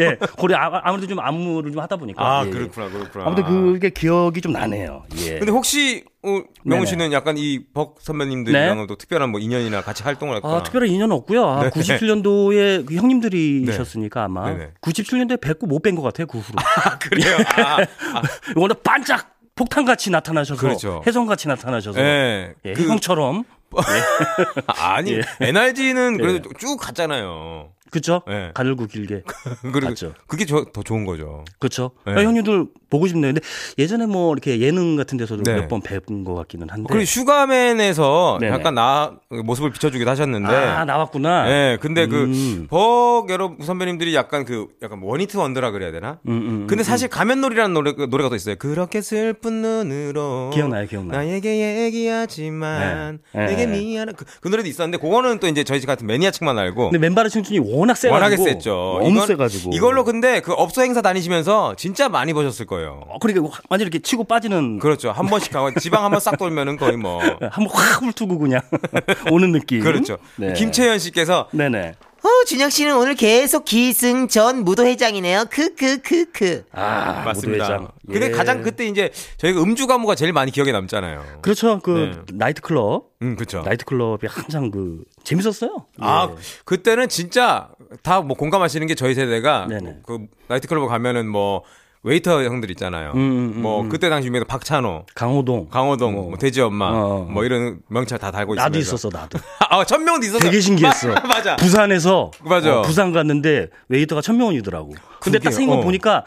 예, 0.00 0.18
아, 0.56 0.80
아무래도 0.84 1.06
좀 1.08 1.20
안무를 1.20 1.72
좀 1.72 1.80
하다 1.82 1.96
보니까. 1.96 2.22
아 2.24 2.44
예, 2.44 2.48
예. 2.48 2.50
그렇구나 2.50 2.88
그렇구나. 2.88 3.26
아무튼 3.26 3.44
그게 3.44 3.90
기억이 3.90 4.40
좀 4.40 4.52
나네요. 4.52 5.04
예. 5.18 5.38
근데 5.38 5.50
혹시 5.52 6.04
어, 6.22 6.40
명훈. 6.64 6.86
씨는 6.86 7.12
약간 7.12 7.36
이 7.38 7.60
벅 7.74 7.96
선배님들이랑은 8.00 8.86
또 8.86 8.96
특별한 8.96 9.30
뭐 9.30 9.40
인연이나 9.40 9.82
같이 9.82 10.02
활동을 10.02 10.36
했거나. 10.36 10.56
아, 10.56 10.62
특별한 10.62 10.88
인연은 10.88 11.14
없고요. 11.14 11.46
아, 11.46 11.62
네. 11.64 11.70
97년도에 11.70 12.86
그 12.86 12.94
형님들이셨으니까 12.94 14.24
아마 14.24 14.50
네네. 14.50 14.70
97년도에 14.80 15.40
뵙고 15.40 15.66
못 15.66 15.82
뵌 15.84 15.94
것 15.96 16.02
같아요. 16.02 16.26
그 16.26 16.38
후로. 16.38 16.56
아, 16.58 16.98
그래요. 16.98 17.36
아, 17.56 17.82
아, 17.82 18.22
워낙 18.56 18.82
반짝 18.82 19.33
폭탄같이 19.56 20.10
나타나셔서 20.10 20.60
그렇죠. 20.60 21.02
혜성같이 21.06 21.48
나타나셔서 21.48 22.00
예. 22.00 22.54
예, 22.64 22.72
그- 22.72 22.82
혜성처럼 22.82 23.44
아니 24.66 25.12
예. 25.14 25.22
NRG는 25.40 26.18
그래도 26.18 26.50
예. 26.50 26.58
쭉 26.58 26.76
갔잖아요. 26.76 27.70
그렇죠. 27.94 28.22
예. 28.28 28.50
가늘고 28.54 28.86
길게 28.86 29.22
맞죠. 29.84 30.14
그게 30.26 30.44
저, 30.46 30.64
더 30.72 30.82
좋은 30.82 31.04
거죠. 31.04 31.44
그렇죠. 31.60 31.92
네. 32.04 32.12
아, 32.14 32.22
형님들 32.24 32.66
보고 32.90 33.06
싶네요. 33.06 33.32
근데 33.32 33.40
예전에 33.78 34.06
뭐 34.06 34.32
이렇게 34.32 34.58
예능 34.58 34.96
같은 34.96 35.16
데서도 35.16 35.44
네. 35.44 35.54
몇번 35.60 35.80
뵌 35.80 36.00
것 36.24 36.34
같기는 36.34 36.68
한데. 36.70 36.86
그리고 36.90 37.04
슈가맨에서 37.04 38.38
네네. 38.40 38.52
약간 38.52 38.74
나 38.74 39.14
모습을 39.30 39.70
비춰주기도 39.70 40.10
하셨는데. 40.10 40.52
아 40.52 40.84
나왔구나. 40.84 41.48
예, 41.50 41.78
근데 41.80 42.04
음. 42.06 42.66
그 42.68 42.95
벅 42.95 43.30
여러분 43.30 43.64
선배님들이 43.64 44.12
약간 44.16 44.44
그 44.44 44.66
약간 44.82 44.98
one-hit 45.00 45.36
wonder라 45.36 45.70
그래야 45.70 45.92
되나? 45.92 46.18
음, 46.26 46.32
음, 46.32 46.66
근데 46.66 46.82
음, 46.82 46.84
사실 46.84 47.08
가면놀이라는 47.08 47.72
노래 47.72 47.92
노래가 47.92 48.28
또 48.28 48.34
있어요. 48.34 48.56
그렇게 48.56 49.00
슬픈 49.02 49.62
눈으로 49.62 50.50
기억나요, 50.52 50.86
기억나요. 50.88 51.18
나에게 51.18 51.84
얘기하지만 51.84 53.20
네. 53.32 53.46
내게 53.46 53.66
네. 53.66 53.78
미안한 53.78 54.14
그, 54.16 54.24
그 54.40 54.48
노래도 54.48 54.68
있었는데 54.68 54.98
그거는 54.98 55.38
또 55.38 55.46
이제 55.46 55.62
저희 55.64 55.80
같은 55.80 56.06
매니아층만 56.06 56.58
알고 56.58 56.90
근데 56.90 56.98
맨발의 56.98 57.30
청춘이 57.30 57.58
워낙 57.84 57.94
세가지고 57.96 58.14
워낙에 58.14 58.36
셌죠. 58.36 58.98
너무 59.02 59.10
이건- 59.10 59.26
세가지고 59.26 59.70
이걸로 59.74 60.04
근데 60.04 60.40
그 60.40 60.52
업소 60.52 60.82
행사 60.82 61.02
다니시면서 61.02 61.74
진짜 61.76 62.08
많이 62.08 62.32
버셨을 62.32 62.66
거예요. 62.66 63.02
어, 63.08 63.18
그러니까 63.18 63.46
완전 63.68 63.86
이렇게 63.86 63.98
치고 64.00 64.24
빠지는 64.24 64.78
그렇죠. 64.78 65.10
한 65.12 65.26
번씩 65.26 65.54
하고 65.54 65.70
지방 65.80 66.04
한 66.04 66.10
번 66.10 66.20
싹 66.20 66.38
돌면은 66.38 66.76
거의 66.76 66.96
뭐 66.96 67.20
한 67.20 67.64
번 67.66 67.68
확 67.74 68.02
훑고 68.02 68.38
그냥 68.38 68.60
오는 69.30 69.52
느낌. 69.52 69.80
그렇죠. 69.82 70.18
네. 70.36 70.52
김채연 70.54 70.98
씨께서 70.98 71.48
네네. 71.52 71.94
어, 72.24 72.44
준영 72.46 72.70
씨는 72.70 72.96
오늘 72.96 73.14
계속 73.14 73.66
기승전 73.66 74.64
무도회장이네요. 74.64 75.44
크크크크. 75.50 76.64
아 76.72 77.22
맞습니다. 77.24 77.64
무도회장. 77.64 77.88
근데 78.10 78.26
예. 78.26 78.30
가장 78.30 78.62
그때 78.62 78.86
이제 78.86 79.10
저희가 79.36 79.62
음주 79.62 79.86
가무가 79.86 80.14
제일 80.14 80.32
많이 80.32 80.50
기억에 80.50 80.72
남잖아요. 80.72 81.22
그렇죠. 81.42 81.80
그 81.80 82.24
네. 82.26 82.36
나이트 82.38 82.62
클럽, 82.62 83.10
음, 83.20 83.36
그렇죠. 83.36 83.60
나이트 83.62 83.84
클럽이 83.84 84.20
항상 84.26 84.70
그 84.70 85.04
재밌었어요. 85.22 85.84
아, 85.98 86.28
예. 86.30 86.34
그때는 86.64 87.08
진짜 87.10 87.68
다 88.02 88.22
뭐 88.22 88.36
공감하시는 88.36 88.86
게 88.86 88.94
저희 88.94 89.14
세대가 89.14 89.66
네네. 89.68 89.98
그 90.06 90.20
나이트 90.48 90.66
클럽 90.66 90.86
가면은 90.88 91.28
뭐 91.28 91.62
웨이터 92.04 92.42
형들 92.44 92.70
있잖아요. 92.72 93.12
음, 93.14 93.18
음, 93.18 93.52
음, 93.56 93.62
뭐 93.62 93.80
음. 93.80 93.88
그때 93.88 94.10
당시 94.10 94.28
유명한 94.28 94.46
박찬호, 94.46 95.06
강호동, 95.14 95.68
강호동, 95.70 96.18
어. 96.18 96.22
뭐 96.28 96.36
돼지 96.36 96.60
엄마, 96.60 96.90
어. 96.92 97.26
뭐 97.30 97.44
이런 97.44 97.78
명찰 97.88 98.18
다 98.18 98.30
달고 98.30 98.54
나도 98.54 98.78
있었어 98.78 99.08
나도. 99.10 99.38
아, 99.70 99.82
천명도 99.84 100.26
있었어. 100.26 100.38
되게 100.38 100.60
신기했어. 100.60 101.08
마- 101.08 101.20
맞아. 101.26 101.56
부산에서 101.56 102.30
맞아. 102.44 102.80
어, 102.80 102.82
부산 102.82 103.12
갔는데 103.12 103.68
웨이터가 103.88 104.20
천명원이더라고. 104.20 104.94
근데 105.24 105.38
딱 105.38 105.50
생긴 105.52 105.70
거 105.74 105.80
어. 105.80 105.80
보니까 105.82 106.24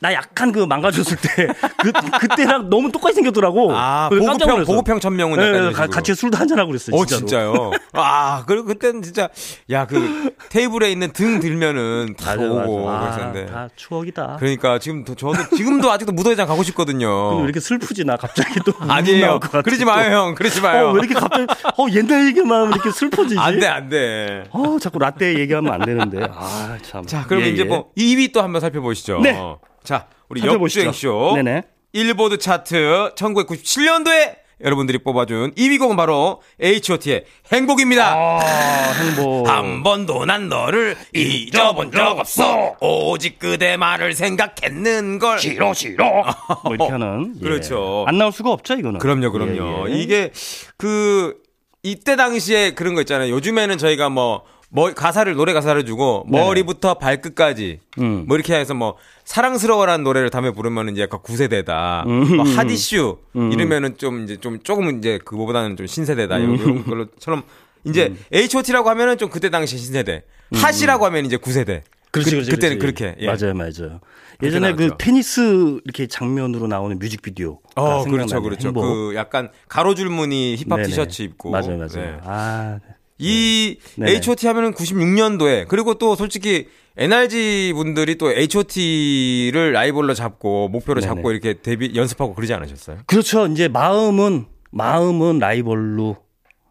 나 0.00 0.12
약간 0.12 0.52
그 0.52 0.60
망가졌을 0.60 1.16
때 1.16 1.46
그 1.78 1.92
그때랑 2.20 2.70
너무 2.70 2.90
똑같이 2.92 3.16
생겼더라고. 3.16 3.72
아, 3.74 4.08
보급형. 4.08 4.64
보급형 4.64 5.00
천명은 5.00 5.38
네, 5.38 5.46
이런 5.46 5.72
가-. 5.72 5.86
같이 5.86 6.14
술도 6.14 6.36
한잔 6.38 6.58
하고 6.58 6.68
그랬어요. 6.68 6.96
어. 6.96 7.04
진짜요? 7.04 7.70
아, 7.92 8.44
그리고 8.46 8.64
그때는 8.66 9.02
진짜, 9.02 9.28
야, 9.70 9.86
그, 9.86 10.34
테이블에 10.50 10.90
있는 10.90 11.12
등 11.12 11.40
들면은 11.40 12.14
다 12.18 12.36
맞아. 12.36 12.42
오고 12.50 12.90
아, 12.90 13.00
그랬었는데. 13.00 13.46
다 13.52 13.68
추억이다. 13.76 14.36
그러니까 14.38 14.78
지금 14.78 15.04
더- 15.04 15.14
저도, 15.14 15.34
지금도 15.56 15.90
아직도 15.90 16.12
무도회장 16.12 16.46
가고 16.46 16.62
싶거든요. 16.64 17.28
근데 17.30 17.38
왜 17.42 17.44
이렇게 17.44 17.60
슬프지 17.60 18.04
나 18.04 18.16
갑자기 18.16 18.60
또 18.64 18.72
아니에요. 18.78 19.40
그러지 19.40 19.80
또. 19.80 19.86
마요, 19.86 20.16
형. 20.16 20.34
그러지 20.34 20.60
마요. 20.60 20.88
어, 20.88 20.92
왜 20.92 21.00
이렇게 21.00 21.14
갑자기 21.14 21.46
어 21.76 21.86
옛날 21.92 22.26
얘기만 22.28 22.60
하면 22.62 22.72
이렇게 22.74 22.90
슬퍼지지? 22.90 23.38
안 23.38 23.58
돼, 23.58 23.66
안 23.66 23.88
돼. 23.88 24.44
어 24.50 24.78
자꾸 24.80 24.98
라떼 24.98 25.38
얘기하면 25.38 25.72
안 25.72 25.80
되는데. 25.84 26.26
아 26.32 26.76
참. 26.82 27.04
자, 27.06 27.24
그럼 27.26 27.42
예, 27.42 27.48
이제 27.50 27.62
예. 27.62 27.64
뭐 27.66 27.90
2위 27.96 28.32
또 28.34 28.42
한번 28.42 28.60
살펴보시죠. 28.60 29.20
네. 29.20 29.34
자, 29.82 30.08
우리. 30.28 30.44
역주행쇼. 30.44 31.32
네네. 31.36 31.62
일보드 31.92 32.38
차트 32.38 33.12
1997년도에 33.16 34.36
여러분들이 34.62 34.98
뽑아준 34.98 35.52
2위 35.54 35.78
곡은 35.78 35.96
바로 35.96 36.40
H.O.T의 36.60 37.24
행복입니다. 37.52 38.14
아 38.14 38.92
행복. 38.92 39.48
한 39.48 39.82
번도 39.82 40.24
난 40.26 40.48
너를 40.48 40.96
잊어본 41.14 41.92
적 41.92 42.18
없어. 42.18 42.76
오직 42.80 43.38
그대 43.38 43.76
말을 43.76 44.14
생각했는 44.14 45.18
걸. 45.18 45.38
싫어 45.38 45.72
싫어. 45.72 46.24
뭐 46.64 46.74
이렇게 46.74 46.90
하는. 46.92 47.34
예. 47.40 47.44
그렇죠. 47.44 48.04
안 48.08 48.18
나올 48.18 48.32
수가 48.32 48.50
없죠 48.50 48.74
이거는. 48.74 48.98
그럼요, 48.98 49.30
그럼요. 49.32 49.88
예, 49.88 49.92
예. 49.92 49.98
이게 49.98 50.30
그 50.76 51.36
이때 51.82 52.16
당시에 52.16 52.72
그런 52.72 52.94
거 52.94 53.02
있잖아요. 53.02 53.30
요즘에는 53.34 53.76
저희가 53.78 54.08
뭐, 54.08 54.42
뭐 54.74 54.92
가사를 54.92 55.32
노래 55.36 55.52
가사를 55.52 55.86
주고. 55.86 56.24
머리부터 56.26 56.94
발끝까지 56.94 57.78
음. 58.00 58.24
뭐 58.26 58.36
이렇게 58.36 58.56
해서 58.56 58.74
뭐 58.74 58.96
사랑스러워라는 59.24 60.02
노래를 60.02 60.30
다음에 60.30 60.50
부르면 60.50 60.88
이제 60.88 61.02
약간 61.02 61.20
구세대다. 61.22 62.04
뭐 62.06 62.44
hot 62.44 62.72
issue 62.72 63.18
음. 63.36 63.52
이러면은 63.52 63.96
좀 63.96 64.24
이제 64.24 64.36
좀 64.36 64.58
조금은 64.60 64.98
이제 64.98 65.20
그거보다는 65.24 65.76
좀 65.76 65.86
신세대다. 65.86 66.38
이런 66.38 66.84
걸로처럼 66.84 67.44
이제 67.84 68.08
음. 68.08 68.18
H.O.T라고 68.32 68.90
하면은 68.90 69.16
좀 69.16 69.30
그때 69.30 69.48
당시 69.48 69.78
신세대. 69.78 70.24
hot이라고 70.52 71.06
하면 71.06 71.24
이제 71.24 71.36
구세대. 71.36 71.84
그렇지, 72.10 72.30
그, 72.30 72.36
그렇지, 72.36 72.50
그때는 72.50 72.78
그렇지. 72.80 73.02
그렇게. 73.04 73.16
예. 73.20 73.26
맞아요, 73.26 73.54
맞아요. 73.54 74.00
예전에 74.42 74.72
그 74.74 74.82
나왔죠. 74.82 74.96
테니스 74.98 75.80
이렇게 75.84 76.08
장면으로 76.08 76.66
나오는 76.66 76.98
뮤직비디오. 76.98 77.60
어, 77.76 78.04
그렇죠, 78.04 78.42
그렇죠. 78.42 78.68
행복. 78.68 78.82
그 78.82 79.12
약간 79.14 79.50
가로줄 79.68 80.08
무늬 80.10 80.56
힙합 80.56 80.78
네네. 80.78 80.88
티셔츠 80.88 81.22
입고. 81.22 81.50
맞아요, 81.50 81.76
맞아요. 81.76 81.88
네. 81.94 82.16
아, 82.24 82.78
이 83.18 83.78
네네. 83.96 84.12
H.O.T 84.16 84.46
하면은 84.48 84.72
96년도에 84.74 85.68
그리고 85.68 85.94
또 85.94 86.16
솔직히 86.16 86.68
NRG 86.96 87.72
분들이 87.74 88.16
또 88.18 88.30
H.O.T를 88.32 89.72
라이벌로 89.72 90.14
잡고 90.14 90.68
목표로 90.68 91.00
네네. 91.00 91.14
잡고 91.14 91.30
이렇게 91.32 91.54
데뷔 91.54 91.94
연습하고 91.94 92.34
그러지 92.34 92.52
않으셨어요? 92.54 92.98
그렇죠. 93.06 93.46
이제 93.46 93.68
마음은 93.68 94.46
마음은 94.72 95.38
라이벌로 95.38 96.16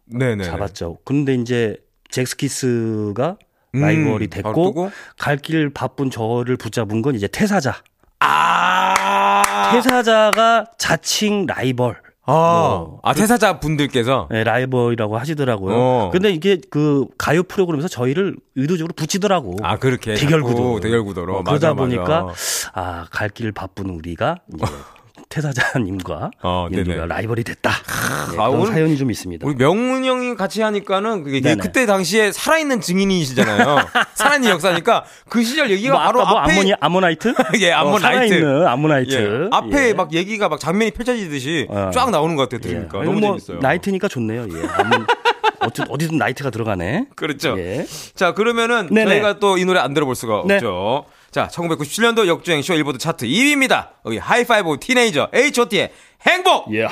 네네. 0.06 0.44
잡았죠. 0.44 0.98
근데 1.04 1.34
이제 1.34 1.76
잭스키스가 2.10 3.38
음, 3.74 3.80
라이벌이 3.80 4.28
됐고? 4.28 4.90
갈 5.18 5.38
길 5.38 5.70
바쁜 5.70 6.10
저를 6.10 6.56
붙잡은 6.56 7.00
건 7.02 7.14
이제 7.14 7.26
태사자. 7.26 7.82
아. 8.20 9.70
태사자가 9.72 10.66
자칭 10.78 11.46
라이벌. 11.46 11.96
아, 12.26 12.32
뭐. 12.32 13.00
아 13.02 13.12
퇴사자 13.12 13.60
분들께서 13.60 14.28
네, 14.30 14.44
라이벌이라고 14.44 15.18
하시더라고요. 15.18 15.74
어. 15.76 16.10
근데 16.12 16.30
이게 16.30 16.58
그 16.70 17.06
가요 17.18 17.42
프로그램에서 17.42 17.88
저희를 17.88 18.36
의도적으로 18.56 18.94
붙이더라고. 18.94 19.56
아 19.62 19.76
그렇게 19.78 20.14
대결 20.14 20.40
자꾸 20.40 20.54
구도. 20.54 20.80
대결 20.80 21.04
구도로 21.04 21.36
어, 21.38 21.42
그러다 21.44 21.74
맞아. 21.74 21.74
보니까 21.74 22.28
아, 22.72 23.06
갈 23.10 23.28
길 23.34 23.52
바쁜 23.52 23.90
우리가 23.90 24.36
이제 24.54 24.64
태사자님과 25.34 26.30
어. 26.42 26.68
라이벌이 27.08 27.42
됐다. 27.42 27.70
네, 27.70 28.36
아, 28.38 28.50
그런 28.50 28.66
사연이 28.66 28.96
좀 28.96 29.10
있습니다. 29.10 29.44
우리 29.46 29.56
명훈 29.56 30.04
형이 30.04 30.36
같이 30.36 30.62
하니까는. 30.62 31.24
그때 31.58 31.86
당시에 31.86 32.30
살아있는 32.30 32.80
증인이시잖아요. 32.80 33.78
살아있는 34.14 34.50
역사니까 34.50 35.04
그 35.28 35.42
시절 35.42 35.70
얘기가 35.70 35.94
뭐 35.94 36.02
바로 36.02 36.20
아까 36.22 36.30
뭐 36.30 36.40
앞에 36.40 36.52
아모니 36.52 36.72
아모나이트? 36.80 37.34
예, 37.60 37.72
아모나이트. 37.72 37.96
어, 38.06 38.10
살아있는 38.12 38.66
아모나이트. 38.66 39.12
예, 39.12 39.48
앞에 39.50 39.88
예. 39.88 39.92
막 39.92 40.12
얘기가 40.12 40.48
막 40.48 40.60
장면이 40.60 40.92
펼쳐지듯이 40.92 41.66
어. 41.68 41.90
쫙 41.92 42.10
나오는 42.10 42.36
것 42.36 42.48
같아요. 42.48 42.60
예. 42.64 42.68
들으니까 42.74 42.98
아니, 43.00 43.06
너무 43.08 43.20
뭐 43.20 43.30
재밌어요. 43.38 43.58
나이트니까 43.60 44.06
좋네요. 44.08 44.42
예. 44.42 44.68
아무 44.76 45.04
어찌 45.60 45.82
어디든 45.88 46.16
나이트가 46.18 46.50
들어가네. 46.50 47.06
그렇죠. 47.16 47.56
예. 47.58 47.86
자 48.14 48.34
그러면은 48.34 48.88
네네. 48.90 49.10
저희가 49.10 49.38
또 49.40 49.56
이 49.58 49.64
노래 49.64 49.80
안 49.80 49.94
들어볼 49.94 50.14
수가 50.14 50.42
네. 50.46 50.54
없죠. 50.56 51.06
자, 51.34 51.48
1997년도 51.48 52.28
역주행 52.28 52.62
쇼 52.62 52.74
일보드 52.74 52.96
차트 52.98 53.26
2위입니다. 53.26 53.88
여기 54.06 54.18
High 54.18 54.47
Five 54.47 54.76
Teenager 54.78 55.30
H.O.T의 55.34 55.90
행복. 56.24 56.72
예. 56.72 56.86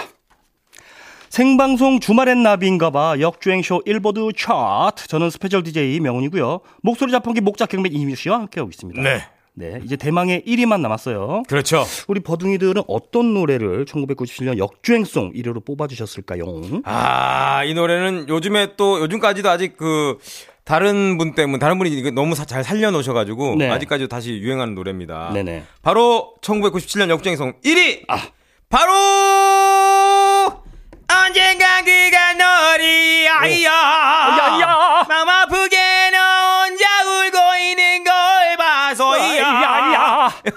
생방송 1.28 2.00
주말엔 2.00 2.42
나비인가봐 2.42 3.20
역주행쇼 3.20 3.82
일보드 3.86 4.30
차트 4.36 5.06
저는 5.06 5.30
special 5.30 5.62
DJ 5.62 6.00
명훈이고요 6.00 6.58
목소리 6.82 7.12
자판기 7.12 7.40
목작 7.40 7.68
경매 7.68 7.88
이미 7.92 8.16
씨와 8.16 8.40
함께하고 8.40 8.68
있습니다 8.68 9.00
네. 9.00 9.24
네 9.54 9.80
이제 9.84 9.96
대망의 9.96 10.42
1위만 10.46 10.80
남았어요 10.80 11.44
그렇죠. 11.48 11.84
우리 12.08 12.20
버둥이들은 12.20 12.82
어떤 12.88 13.34
노래를 13.34 13.84
1997년 13.84 14.58
역주행송 14.58 15.32
1위로 15.34 15.64
뽑아주셨을까요? 15.64 16.44
아, 16.84 17.62
이 17.64 17.74
노래는 17.74 18.28
요즘에 18.28 18.76
또 18.76 19.00
요즘까지도 19.00 19.48
아직 19.48 19.76
그 19.76 20.18
다른 20.64 21.18
분 21.18 21.34
때문에 21.34 21.58
다른 21.58 21.78
분이 21.78 22.12
너무 22.12 22.34
사- 22.34 22.44
잘 22.44 22.62
살려놓으셔 22.62 23.12
가지고 23.12 23.56
네. 23.58 23.68
아직까지 23.70 24.08
다시 24.08 24.32
유행하는 24.38 24.74
노래입니다. 24.74 25.30
네네. 25.34 25.64
바로 25.82 26.34
1997년 26.42 27.08
역주행송 27.10 27.54
1위. 27.64 28.04
아. 28.08 28.28
바로 28.68 28.92
언젠가 31.26 31.82
그가 31.84 32.32
너리 32.34 33.28
아이야 33.28 33.70
야야. 33.70 34.81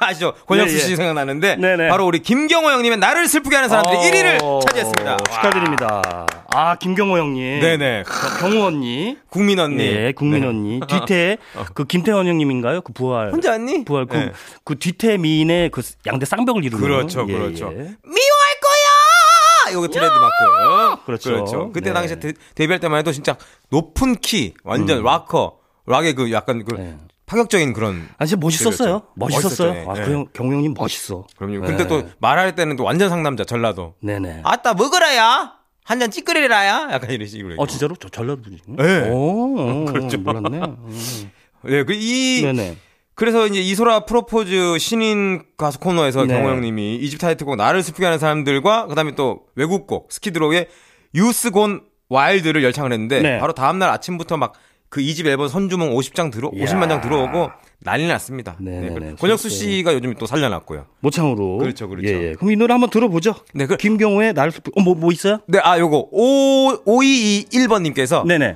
아시죠? 0.05 0.33
권혁수 0.45 0.73
네, 0.75 0.79
씨 0.81 0.91
예. 0.91 0.95
생각나는데 0.95 1.55
네네. 1.57 1.89
바로 1.89 2.05
우리 2.05 2.19
김경호 2.19 2.69
형님의 2.69 2.97
나를 2.97 3.27
슬프게 3.27 3.55
하는 3.55 3.69
사람들이 3.69 3.97
어, 3.97 4.01
1위를 4.01 4.65
차지했습니다. 4.67 5.17
축하드립니다. 5.31 6.27
아 6.53 6.75
김경호 6.75 7.17
형님. 7.17 7.59
네네. 7.59 8.03
경호 8.39 8.65
언니. 8.65 9.17
국민 9.29 9.59
언니. 9.59 9.83
예, 9.83 10.13
국민 10.15 10.41
네. 10.41 10.47
언니. 10.47 10.79
뒤태 10.87 11.37
그 11.73 11.85
김태원 11.85 12.27
형님인가요? 12.27 12.81
그 12.81 12.93
부활. 12.93 13.31
혼자 13.31 13.51
왔니? 13.51 13.85
부활 13.85 14.05
그, 14.05 14.15
네. 14.15 14.31
그 14.63 14.77
뒤태 14.79 15.17
미인의 15.17 15.69
그 15.71 15.81
양대 16.05 16.25
쌍벽을 16.25 16.63
이루는. 16.63 16.85
그렇죠, 16.85 17.25
예, 17.27 17.33
그렇죠. 17.33 17.65
예. 17.71 17.77
미워할 17.77 18.59
거야! 18.61 19.71
이거 19.71 19.87
트레이드마크. 19.87 21.05
그렇죠. 21.05 21.71
그때 21.71 21.89
네. 21.89 21.93
당시에 21.93 22.19
데, 22.19 22.33
데뷔할 22.55 22.79
때만 22.79 22.99
해도 22.99 23.11
진짜 23.11 23.35
높은 23.69 24.15
키, 24.15 24.53
완전 24.63 25.03
락커, 25.03 25.57
락의 25.87 26.13
그 26.13 26.31
약간 26.31 26.63
그 26.63 26.75
음. 26.75 26.77
네. 26.77 26.97
파격적인 27.25 27.73
그런. 27.73 28.07
아 28.17 28.25
진짜 28.25 28.39
멋있었어요. 28.39 29.01
멋있었어요. 29.15 29.73
멋있었죠, 29.73 29.91
아, 29.91 29.99
예. 29.99 30.03
그 30.05 30.25
형님 30.35 30.73
멋있어. 30.77 31.25
그럼요. 31.37 31.61
네. 31.61 31.67
근데 31.67 31.87
또 31.87 32.03
말할 32.19 32.55
때는 32.55 32.75
또 32.75 32.83
완전 32.83 33.09
상남자, 33.09 33.43
전라도. 33.43 33.95
네네. 34.01 34.41
아따, 34.43 34.73
먹으라야! 34.75 35.53
한 35.83 35.99
잔 35.99 36.09
찌끄리라야! 36.11 36.89
약간 36.91 37.11
이런 37.11 37.27
식으로. 37.27 37.55
어 37.57 37.67
진짜로 37.67 37.95
저 37.95 38.09
전라도 38.09 38.41
분이요? 38.43 38.59
네. 38.77 39.09
오, 39.09 39.85
그렇죠. 39.91 40.17
몰랐네. 40.19 40.57
음. 40.59 41.31
네, 41.63 41.83
그 41.83 41.93
이, 41.93 42.41
네네. 42.43 42.77
그래서 43.15 43.47
이제 43.47 43.59
이소라 43.61 44.01
프로포즈 44.01 44.77
신인 44.77 45.43
가수 45.57 45.79
코너에서 45.79 46.25
네. 46.25 46.33
경호 46.35 46.49
형님이 46.49 46.95
이집 46.97 47.19
타이틀곡 47.19 47.55
나를 47.55 47.81
슬프게 47.81 48.03
하는 48.05 48.19
사람들과 48.19 48.87
그다음에 48.87 49.15
또 49.15 49.41
외국곡 49.55 50.11
스키드록의 50.11 50.67
유스곤 51.15 51.81
와일드를 52.09 52.63
열창을 52.63 52.91
했는데 52.91 53.21
네. 53.21 53.39
바로 53.39 53.53
다음 53.53 53.79
날 53.79 53.89
아침부터 53.89 54.37
막 54.37 54.53
그 54.95 55.01
이집 55.01 55.27
앨범 55.27 55.49
선주문 55.49 55.89
50장 55.93 56.31
들어 56.31 56.49
50만 56.51 56.87
장 56.87 57.01
들어오고 57.01 57.49
난리 57.79 58.07
났습니다. 58.07 58.55
네네네. 58.61 58.93
그래- 58.93 59.15
권혁수 59.19 59.49
씨가 59.49 59.93
요즘 59.93 60.13
또 60.13 60.25
살려놨고요. 60.25 60.85
모창으로. 61.01 61.57
그렇죠, 61.57 61.89
그렇죠. 61.89 62.07
예, 62.07 62.29
예. 62.29 62.31
그럼 62.31 62.51
이 62.51 62.55
노래 62.55 62.71
한번 62.71 62.89
들어보죠. 62.89 63.35
네, 63.53 63.65
그- 63.67 63.75
김경호의 63.75 64.33
슬프. 64.53 64.71
어, 64.73 64.81
뭐, 64.81 64.95
뭐 64.95 65.11
있어요? 65.11 65.39
네, 65.49 65.59
아 65.61 65.77
요거 65.77 66.07
5 66.13 66.85
5221번님께서 66.85 68.25
네네. 68.25 68.55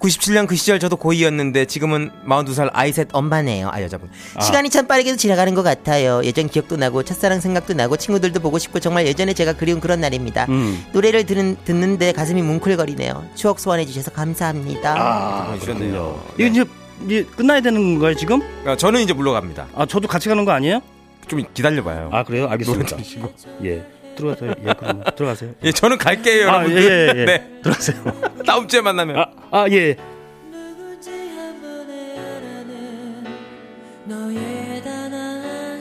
97년 0.00 0.46
그 0.46 0.54
시절 0.54 0.78
저도 0.78 0.96
고2였는데 0.96 1.68
지금은 1.68 2.10
42살 2.26 2.70
아이셋 2.72 3.08
엄마네요. 3.12 3.68
아 3.72 3.82
여자분. 3.82 4.08
시간이 4.40 4.70
참 4.70 4.86
빠르게 4.86 5.16
지나가는 5.16 5.52
것 5.54 5.62
같아요. 5.62 6.22
예전 6.24 6.48
기억도 6.48 6.76
나고 6.76 7.02
첫사랑 7.02 7.40
생각도 7.40 7.74
나고 7.74 7.96
친구들도 7.96 8.40
보고 8.40 8.58
싶고 8.58 8.78
정말 8.80 9.06
예전에 9.06 9.34
제가 9.34 9.54
그리운 9.54 9.80
그런 9.80 10.00
날입니다. 10.00 10.46
음. 10.48 10.84
노래를 10.92 11.24
들은, 11.26 11.56
듣는데 11.64 12.12
가슴이 12.12 12.42
뭉클거리네요. 12.42 13.24
추억 13.34 13.58
소환해 13.58 13.86
주셔서 13.86 14.10
감사합니다. 14.12 14.94
아, 14.96 15.46
보내주셨네요. 15.46 15.90
그렇군요. 15.92 16.22
네. 16.36 16.44
이거 16.46 16.46
이제, 16.46 16.64
이제 17.04 17.30
끝나야 17.36 17.60
되는 17.60 17.94
건가요, 17.94 18.14
지금? 18.14 18.40
아, 18.66 18.76
저는 18.76 19.00
이제 19.00 19.12
물러갑니다. 19.12 19.66
아, 19.74 19.86
저도 19.86 20.06
같이 20.08 20.28
가는 20.28 20.44
거 20.44 20.52
아니에요? 20.52 20.80
좀 21.26 21.42
기다려봐요. 21.52 22.10
아, 22.12 22.22
그래요? 22.22 22.46
알겠습니다. 22.48 22.84
노래 22.96 23.02
들으시고. 23.02 23.32
예. 23.64 23.84
들어가세요. 24.18 24.54
예, 24.66 24.74
그러면 24.76 25.04
들어가세요. 25.16 25.50
예, 25.64 25.72
저는 25.72 25.98
갈게요, 25.98 26.50
아, 26.50 26.64
예, 26.64 26.70
여러분들. 26.70 27.14
예, 27.16 27.20
예. 27.20 27.24
네. 27.24 27.50
들어가세요. 27.62 28.02
다음 28.46 28.68
주에 28.68 28.80
만나면. 28.80 29.16
아, 29.18 29.26
아, 29.50 29.66
예. 29.70 29.96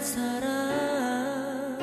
사랑 0.01 1.77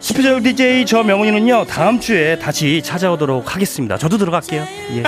스페셜 0.00 0.42
DJ 0.42 0.84
저 0.86 1.02
명훈이는요, 1.02 1.66
다음 1.66 2.00
주에 2.00 2.38
다시 2.38 2.82
찾아오도록 2.82 3.54
하겠습니다. 3.54 3.96
저도 3.96 4.18
들어갈게요. 4.18 4.62
예. 4.96 5.02